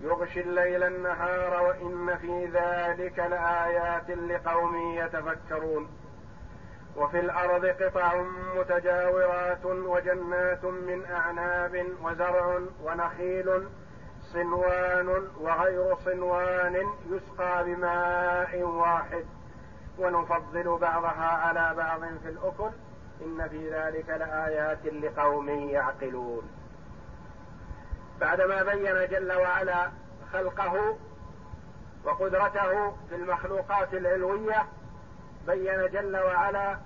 [0.00, 5.88] يغشي الليل النهار وإن في ذلك لآيات لقوم يتفكرون.
[6.96, 8.24] وفي الأرض قطع
[8.56, 13.68] متجاورات وجنات من أعناب وزرع ونخيل
[14.32, 19.24] صنوان وغير صنوان يسقى بماء واحد.
[19.98, 22.70] ونفضل بعضها على بعض في الأكل.
[23.24, 26.42] إن في ذلك لآيات لقوم يعقلون.
[28.20, 29.90] بعدما بين جل وعلا
[30.32, 30.96] خلقه
[32.04, 34.66] وقدرته في المخلوقات العلوية
[35.46, 36.76] بين جل وعلا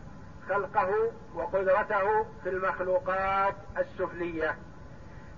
[0.49, 0.91] خلقه
[1.35, 4.57] وقدرته في المخلوقات السفلية.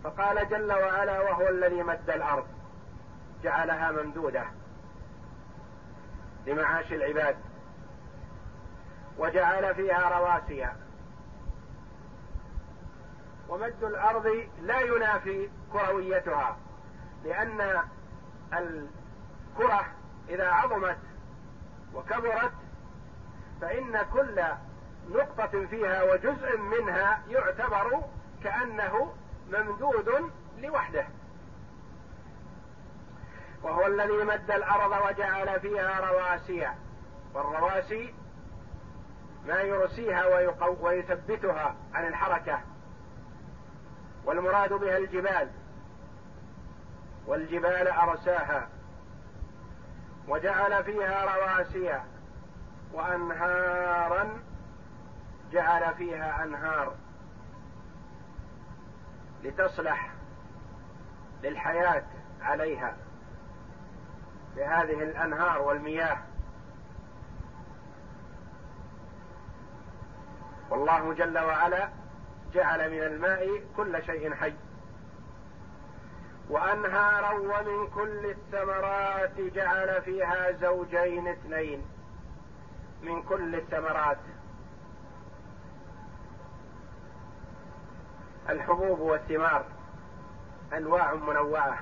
[0.04, 2.46] فقال جل وعلا وهو الذي مد الأرض
[3.42, 4.44] جعلها ممدودة
[6.46, 7.36] لمعاش العباد
[9.18, 10.68] وجعل فيها رواسي
[13.48, 16.56] ومد الأرض لا ينافي كرويتها
[17.24, 17.82] لأن
[18.52, 19.86] الكرة
[20.28, 20.98] إذا عظمت
[21.94, 22.52] وكبرت
[23.60, 24.42] فإن كل
[25.10, 28.02] نقطة فيها وجزء منها يعتبر
[28.44, 29.14] كأنه
[29.52, 31.06] ممدود لوحده.
[33.62, 36.68] وهو الذي مد الأرض وجعل فيها رواسي.
[37.34, 38.14] والرواسي
[39.46, 40.24] ما يرسيها
[40.80, 42.60] ويثبتها عن الحركة.
[44.24, 45.50] والمراد بها الجبال.
[47.26, 48.68] والجبال أرساها.
[50.28, 52.00] وجعل فيها رواسي.
[52.92, 54.40] وانهارا
[55.52, 56.94] جعل فيها أنهار.
[59.42, 60.10] لتصلح
[61.42, 62.04] للحياة
[62.40, 62.96] عليها
[64.56, 66.18] بهذه الأنهار والمياه.
[70.70, 71.88] والله جل وعلا
[72.54, 74.54] جعل من الماء كل شيء حي.
[76.50, 81.84] وأنهارا ومن كل الثمرات جعل فيها زوجين اثنين.
[83.02, 84.18] من كل الثمرات.
[88.48, 89.64] الحبوب والثمار
[90.72, 91.78] أنواع منوعة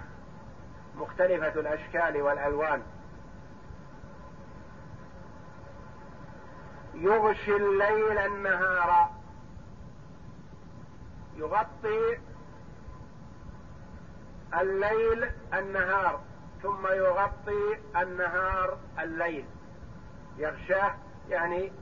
[0.97, 2.83] مختلفة الأشكال والألوان.
[6.95, 9.11] يغشي الليل النهار.
[11.37, 12.19] يغطي
[14.61, 16.21] الليل النهار
[16.63, 19.45] ثم يغطي النهار الليل.
[20.37, 20.95] يغشاه
[21.29, 21.73] يعني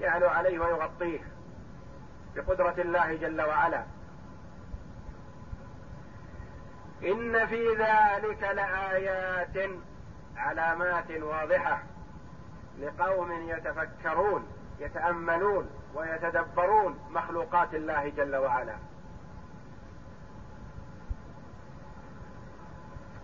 [0.00, 1.20] يعلو عليه ويغطيه
[2.36, 3.84] بقدرة الله جل وعلا.
[7.04, 9.70] إن في ذلك لآيات
[10.36, 11.82] علامات واضحة
[12.80, 14.46] لقوم يتفكرون
[14.80, 18.74] يتأملون ويتدبرون مخلوقات الله جل وعلا.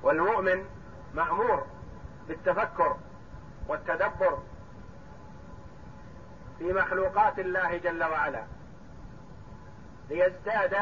[0.02, 0.64] والمؤمن
[1.14, 1.66] مأمور
[2.28, 2.96] بالتفكر
[3.68, 4.38] والتدبر
[6.58, 8.42] في مخلوقات الله جل وعلا
[10.10, 10.76] ليزداد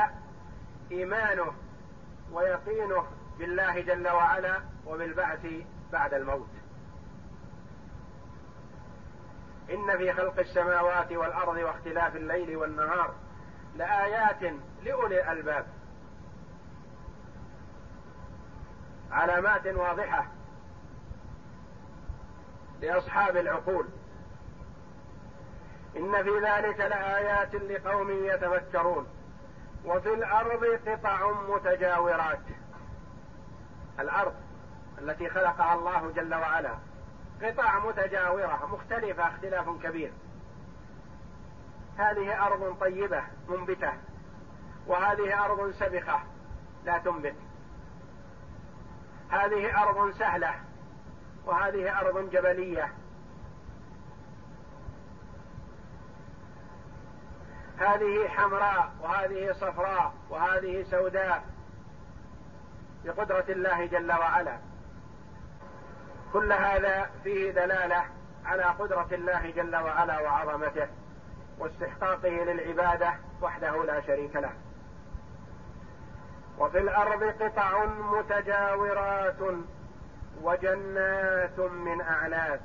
[0.92, 1.52] إيمانه
[2.32, 3.06] ويقينه
[3.38, 5.46] بالله جل وعلا وبالبعث
[5.92, 6.48] بعد الموت.
[9.70, 13.14] إن في خلق السماوات والأرض واختلاف الليل والنهار
[13.76, 14.54] لآيات
[14.84, 15.66] لأولي الألباب.
[19.10, 20.26] علامات واضحة
[22.80, 23.86] لأصحاب العقول.
[25.96, 29.06] إن في ذلك لآيات لقوم يتفكرون.
[29.86, 32.40] وفي الأرض قطع متجاورات.
[34.00, 34.34] الأرض
[34.98, 36.74] التي خلقها الله جل وعلا.
[37.42, 40.12] قطع متجاورة مختلفة اختلاف كبير.
[41.98, 43.92] هذه أرض طيبة منبتة.
[44.86, 46.20] وهذه أرض سبخة
[46.84, 47.36] لا تنبت.
[49.30, 50.54] هذه أرض سهلة.
[51.46, 52.92] وهذه أرض جبلية.
[57.78, 61.44] هذه حمراء وهذه صفراء وهذه سوداء
[63.04, 64.58] بقدرة الله جل وعلا.
[66.32, 68.04] كل هذا فيه دلالة
[68.44, 70.88] على قدرة الله جل وعلا وعظمته
[71.58, 74.52] واستحقاقه للعبادة وحده لا شريك له.
[76.58, 79.40] وفي الأرض قطع متجاورات
[80.42, 82.60] وجنات من أعناب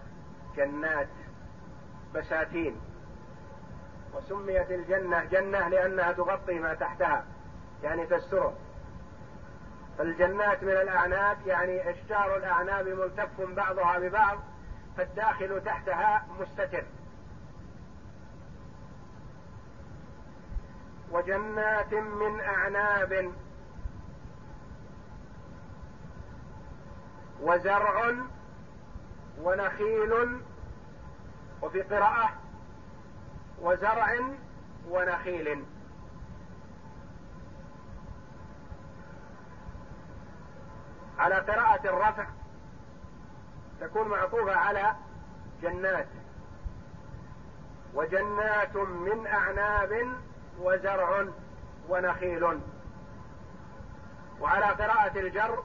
[0.56, 1.10] جنات
[2.16, 2.91] بساتين.
[4.14, 7.26] وسميت الجنة جنة لأنها تغطي ما تحتها
[7.84, 8.54] يعني تستره
[9.98, 14.38] فالجنات من الأعناب يعني أشجار الأعناب ملتف بعضها ببعض
[14.98, 16.84] فالداخل تحتها مستتر.
[21.12, 23.32] وجنات من أعناب.
[27.42, 28.14] وزرع
[29.42, 30.42] ونخيل
[31.62, 32.30] وفي قراءة.
[33.62, 34.20] وزرع
[34.90, 35.66] ونخيل.
[41.20, 42.26] على قراءة الرفع
[43.82, 44.96] تكون معطوفة على
[45.62, 46.08] جنات.
[47.94, 50.16] وجنات من أعناب
[50.60, 51.26] وزرع
[51.90, 52.60] ونخيل.
[54.40, 55.64] وعلى قراءة الجر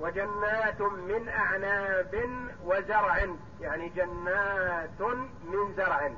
[0.00, 2.28] وجنات من أعناب
[2.64, 3.26] وزرع
[3.60, 5.00] يعني جنات
[5.44, 6.10] من زرع.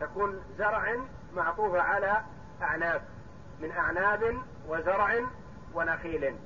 [0.00, 0.96] تكون زرع
[1.34, 2.22] معطوفة على
[2.62, 3.02] أعناب
[3.60, 4.38] من أعناب
[4.68, 5.20] وزرع
[5.74, 6.36] ونخيل.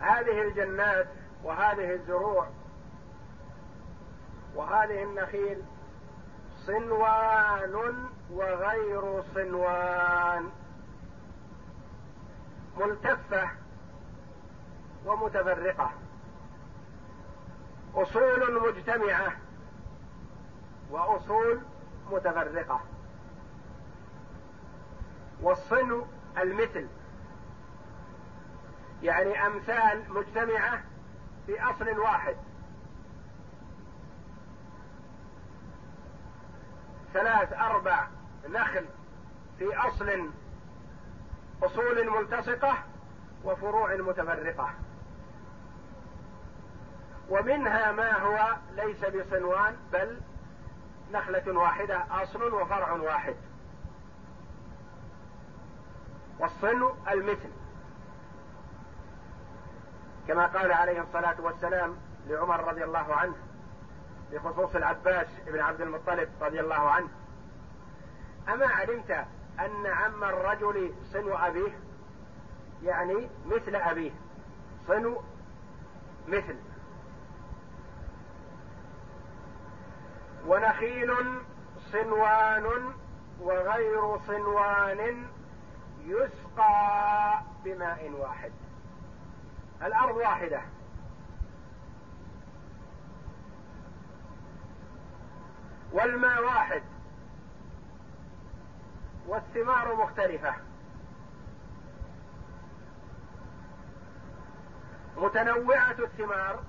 [0.00, 1.06] هذه الجنات
[1.44, 2.48] وهذه الزروع
[4.54, 5.62] وهذه النخيل
[6.66, 10.50] صنوان وغير صنوان.
[12.78, 13.50] ملتفة
[15.06, 15.90] ومتفرقة.
[17.94, 19.32] أصول مجتمعة
[20.90, 21.60] وأصول
[22.10, 22.80] متفرقة.
[25.42, 26.06] والصنو
[26.38, 26.86] المثل.
[29.02, 30.82] يعني أمثال مجتمعة
[31.46, 32.36] في أصل واحد.
[37.12, 38.06] ثلاث أربع
[38.48, 38.84] نخل
[39.58, 40.30] في أصل
[41.62, 42.78] أصول ملتصقة
[43.44, 44.70] وفروع متفرقة.
[47.28, 50.20] ومنها ما هو ليس بصنوان بل
[51.12, 53.36] نخلة واحدة أصل وفرع واحد.
[56.38, 57.50] والصنو المثل.
[60.28, 61.96] كما قال عليه الصلاة والسلام
[62.26, 63.34] لعمر رضي الله عنه
[64.32, 67.08] بخصوص العباس بن عبد المطلب رضي الله عنه
[68.48, 69.24] أما علمت
[69.60, 71.78] أن عم الرجل صنو أبيه
[72.82, 74.10] يعني مثل أبيه
[74.88, 75.22] صنو
[76.28, 76.56] مثل.
[80.46, 81.14] ونخيل
[81.92, 82.92] صنوان
[83.40, 85.28] وغير صنوان
[86.04, 88.52] يسقى بماء واحد.
[89.82, 90.60] الأرض واحدة.
[95.92, 96.82] والماء واحد.
[99.28, 100.54] والثمار مختلفة.
[105.16, 106.62] متنوعة الثمار.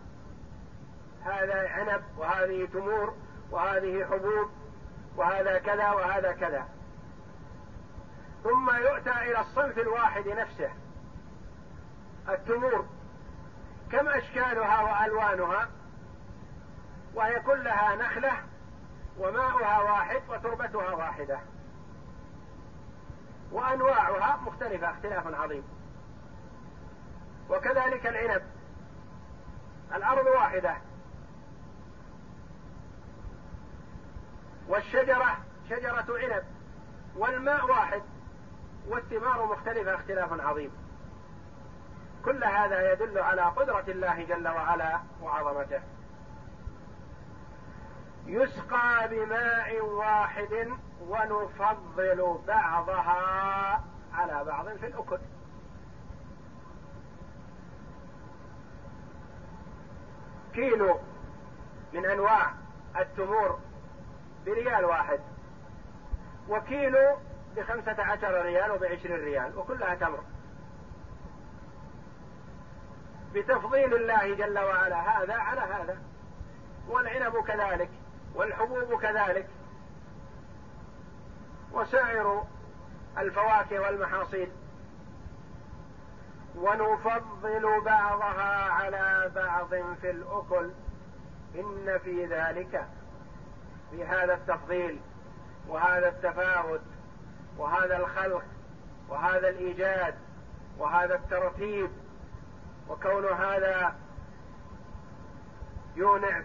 [1.26, 3.14] هذا عنب وهذه تمور
[3.52, 4.50] وهذه حبوب
[5.16, 6.68] وهذا كذا وهذا كذا.
[8.44, 10.70] ثم يؤتى إلى الصنف الواحد نفسه.
[12.30, 12.86] التمور.
[13.92, 15.70] كم أشكالها وألوانها؟
[17.14, 18.34] وهي كلها نخلة
[19.18, 21.40] وماؤها واحد وتربتها واحدة.
[23.52, 25.64] وأنواعها مختلفة اختلاف عظيم.
[27.50, 28.42] وكذلك العنب.
[29.96, 30.78] الأرض واحدة.
[34.68, 35.38] والشجرة
[35.70, 36.44] شجرة عنب.
[37.16, 38.02] والماء واحد.
[38.88, 40.72] والثمار مختلفة اختلاف عظيم.
[42.26, 45.82] كل هذا يدل على قدرة الله جل وعلا وعظمته.
[48.30, 50.68] يسقى بماء واحد
[51.02, 55.18] ونفضل بعضها على بعض في الأكل.
[60.54, 61.00] كيلو
[61.94, 62.54] من أنواع
[63.00, 63.60] التمور
[64.46, 65.20] بريال واحد
[66.50, 67.18] وكيلو
[67.56, 70.20] بخمسة عشر ريال وبعشرين ريال وكلها تمر.
[73.34, 75.98] بتفضيل الله جل وعلا هذا على هذا
[76.88, 77.90] والعنب كذلك.
[78.36, 79.48] والحبوب كذلك.
[81.72, 82.44] وسائر
[83.18, 84.52] الفواكه والمحاصيل.
[86.56, 89.70] ونفضل بعضها على بعض
[90.02, 90.70] في الأكل.
[91.56, 92.86] إن في ذلك
[93.92, 95.00] في هذا التفضيل
[95.68, 96.82] وهذا التفاوت
[97.58, 98.44] وهذا الخلق
[99.10, 100.16] وهذا الإيجاد
[100.78, 101.90] وهذا الترتيب.
[102.90, 103.96] وكون هذا
[105.96, 106.42] يونع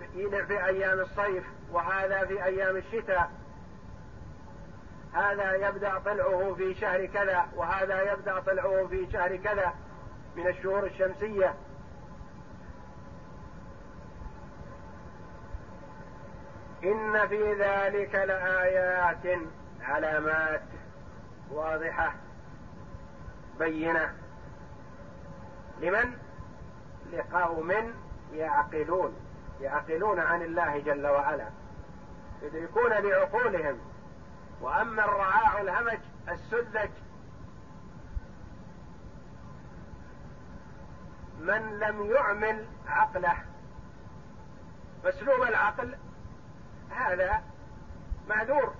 [0.46, 1.44] في أيام الصيف.
[1.72, 3.30] وهذا في أيام الشتاء.
[5.12, 9.74] هذا يبدأ طلعه في شهر كذا وهذا يبدأ طلعه في شهر كذا
[10.36, 11.54] من الشهور الشمسية.
[16.84, 19.38] إن في ذلك لآيات
[19.82, 20.62] علامات
[21.50, 22.14] واضحة
[23.58, 24.14] بينة.
[25.80, 26.18] لمن؟
[27.12, 27.72] لقوم
[28.32, 29.23] يعقلون.
[29.60, 31.48] يعقلون عن الله جل وعلا.
[32.42, 33.78] يدركون بعقولهم
[34.60, 35.98] وأما الرعاع الهمج
[36.28, 36.90] السذج
[41.38, 43.36] من لم يعمل عقله.
[45.04, 45.96] مسلوب العقل
[46.90, 47.42] هذا
[48.28, 48.74] معذور.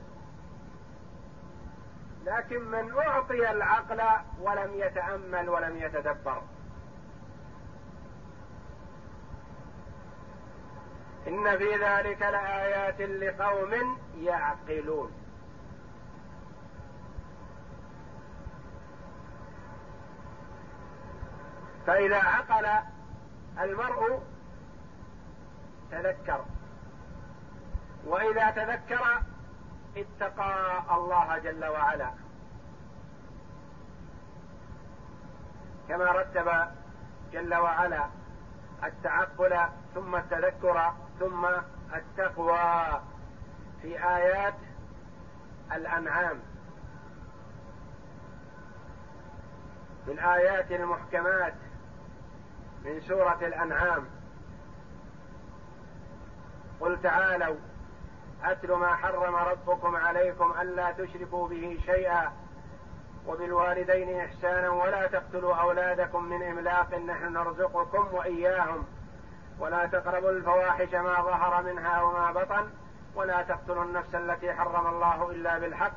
[2.24, 4.02] لكن من أعطي العقل
[4.40, 6.42] ولم يتأمل ولم يتدبر.
[11.26, 15.12] إن في ذلك لآيات لقوم يعقلون.
[21.86, 22.66] فإذا عقل
[23.60, 24.22] المرء
[25.90, 26.44] تذكر.
[28.04, 29.22] وإذا تذكر
[29.96, 32.10] اتقى الله جل وعلا.
[35.88, 36.50] كما رتب
[37.32, 38.08] جل وعلا
[38.84, 39.58] التعقل
[39.94, 41.46] ثم التذكر ثم
[41.94, 43.00] التقوى
[43.82, 44.54] في آيات
[45.72, 46.38] الأنعام.
[50.04, 51.54] في الايات المحكمات
[52.84, 54.06] من سورة الأنعام.
[56.80, 57.56] قل تعالوا
[58.44, 62.32] أتل ما حرم ربكم عليكم ألا تشركوا به شيئا
[63.26, 68.86] وبالوالدين إحسانا ولا تقتلوا أولادكم من إملاق نحن نرزقكم وإياهم.
[69.58, 72.70] ولا تقربوا الفواحش ما ظهر منها وما بطن
[73.14, 75.92] ولا تقتلوا النفس التي حرم الله إلا بالحق.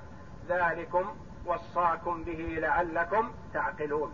[0.49, 4.13] ذلكم وصاكم به لعلكم تعقلون.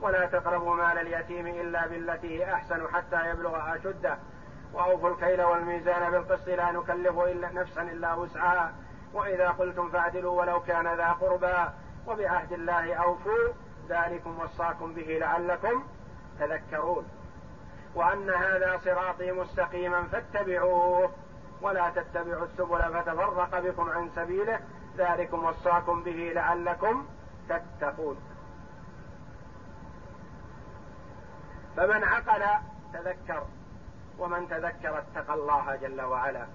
[0.00, 4.18] ولا تقربوا مال اليتيم إلا بالتي هي أحسن حتى يبلغ أشده.
[4.72, 8.72] وأوفوا الكيل والميزان بالقسط لا نكلف إلا نفسا إلا وسعها.
[9.14, 11.70] وإذا قلتم فاعدلوا ولو كان ذا قربى
[12.06, 13.48] وبعهد الله أوفوا.
[13.88, 15.84] ذلكم وصاكم به لعلكم
[16.38, 17.08] تذكرون.
[17.94, 21.10] وأن هذا صراطي مستقيما فاتبعوه
[21.62, 24.60] ولا تتبعوا السبل فتفرق بكم عن سبيله.
[24.96, 27.06] ذلكم وصاكم به لعلكم
[27.48, 28.16] تتقون.
[31.76, 32.44] فمن عقل
[32.92, 33.46] تذكر
[34.18, 36.46] ومن تذكر اتقى الله جل وعلا.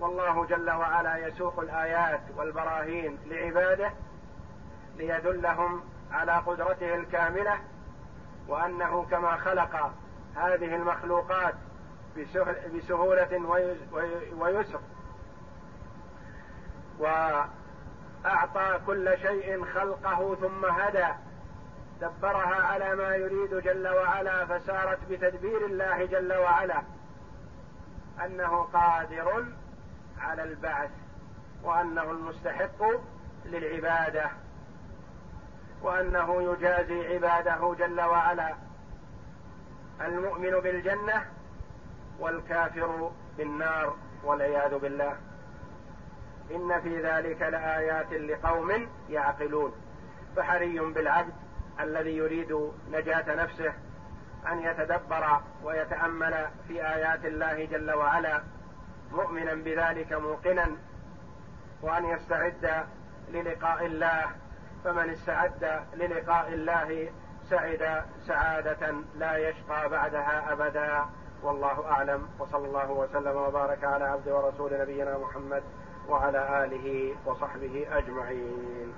[0.00, 3.90] والله جل وعلا يسوق الآيات والبراهين لعباده
[4.96, 5.80] ليدلهم
[6.12, 7.58] على قدرته الكاملة
[8.48, 9.92] وأنه كما خلق
[10.36, 11.54] هذه المخلوقات
[12.74, 13.62] بسهولة
[14.38, 14.80] ويسر.
[16.98, 21.06] وأعطى كل شيء خلقه ثم هدى.
[22.00, 26.82] دبرها على ما يريد جل وعلا فسارت بتدبير الله جل وعلا.
[28.24, 29.44] أنه قادر
[30.20, 30.90] على البعث
[31.62, 32.82] وأنه المستحق
[33.44, 34.30] للعبادة.
[35.82, 38.65] وأنه يجازي عباده جل وعلا.
[40.00, 41.24] المؤمن بالجنة
[42.18, 45.16] والكافر بالنار والعياذ بالله.
[46.50, 49.72] إن في ذلك لآيات لقوم يعقلون.
[50.36, 51.32] فحري بالعبد
[51.80, 53.72] الذي يريد نجاة نفسه
[54.48, 58.42] أن يتدبر ويتأمل في آيات الله جل وعلا
[59.12, 60.66] مؤمنا بذلك موقنا
[61.82, 62.86] وأن يستعد
[63.28, 64.24] للقاء الله.
[64.84, 67.12] فمن استعد للقاء الله
[67.50, 71.04] سعد سعادة لا يشقى بعدها أبدا.
[71.42, 72.28] والله أعلم.
[72.38, 75.62] وصلى الله وسلم وبارك على عبد ورسول نبينا محمد
[76.08, 78.94] وعلى آله وصحبه أجمعين.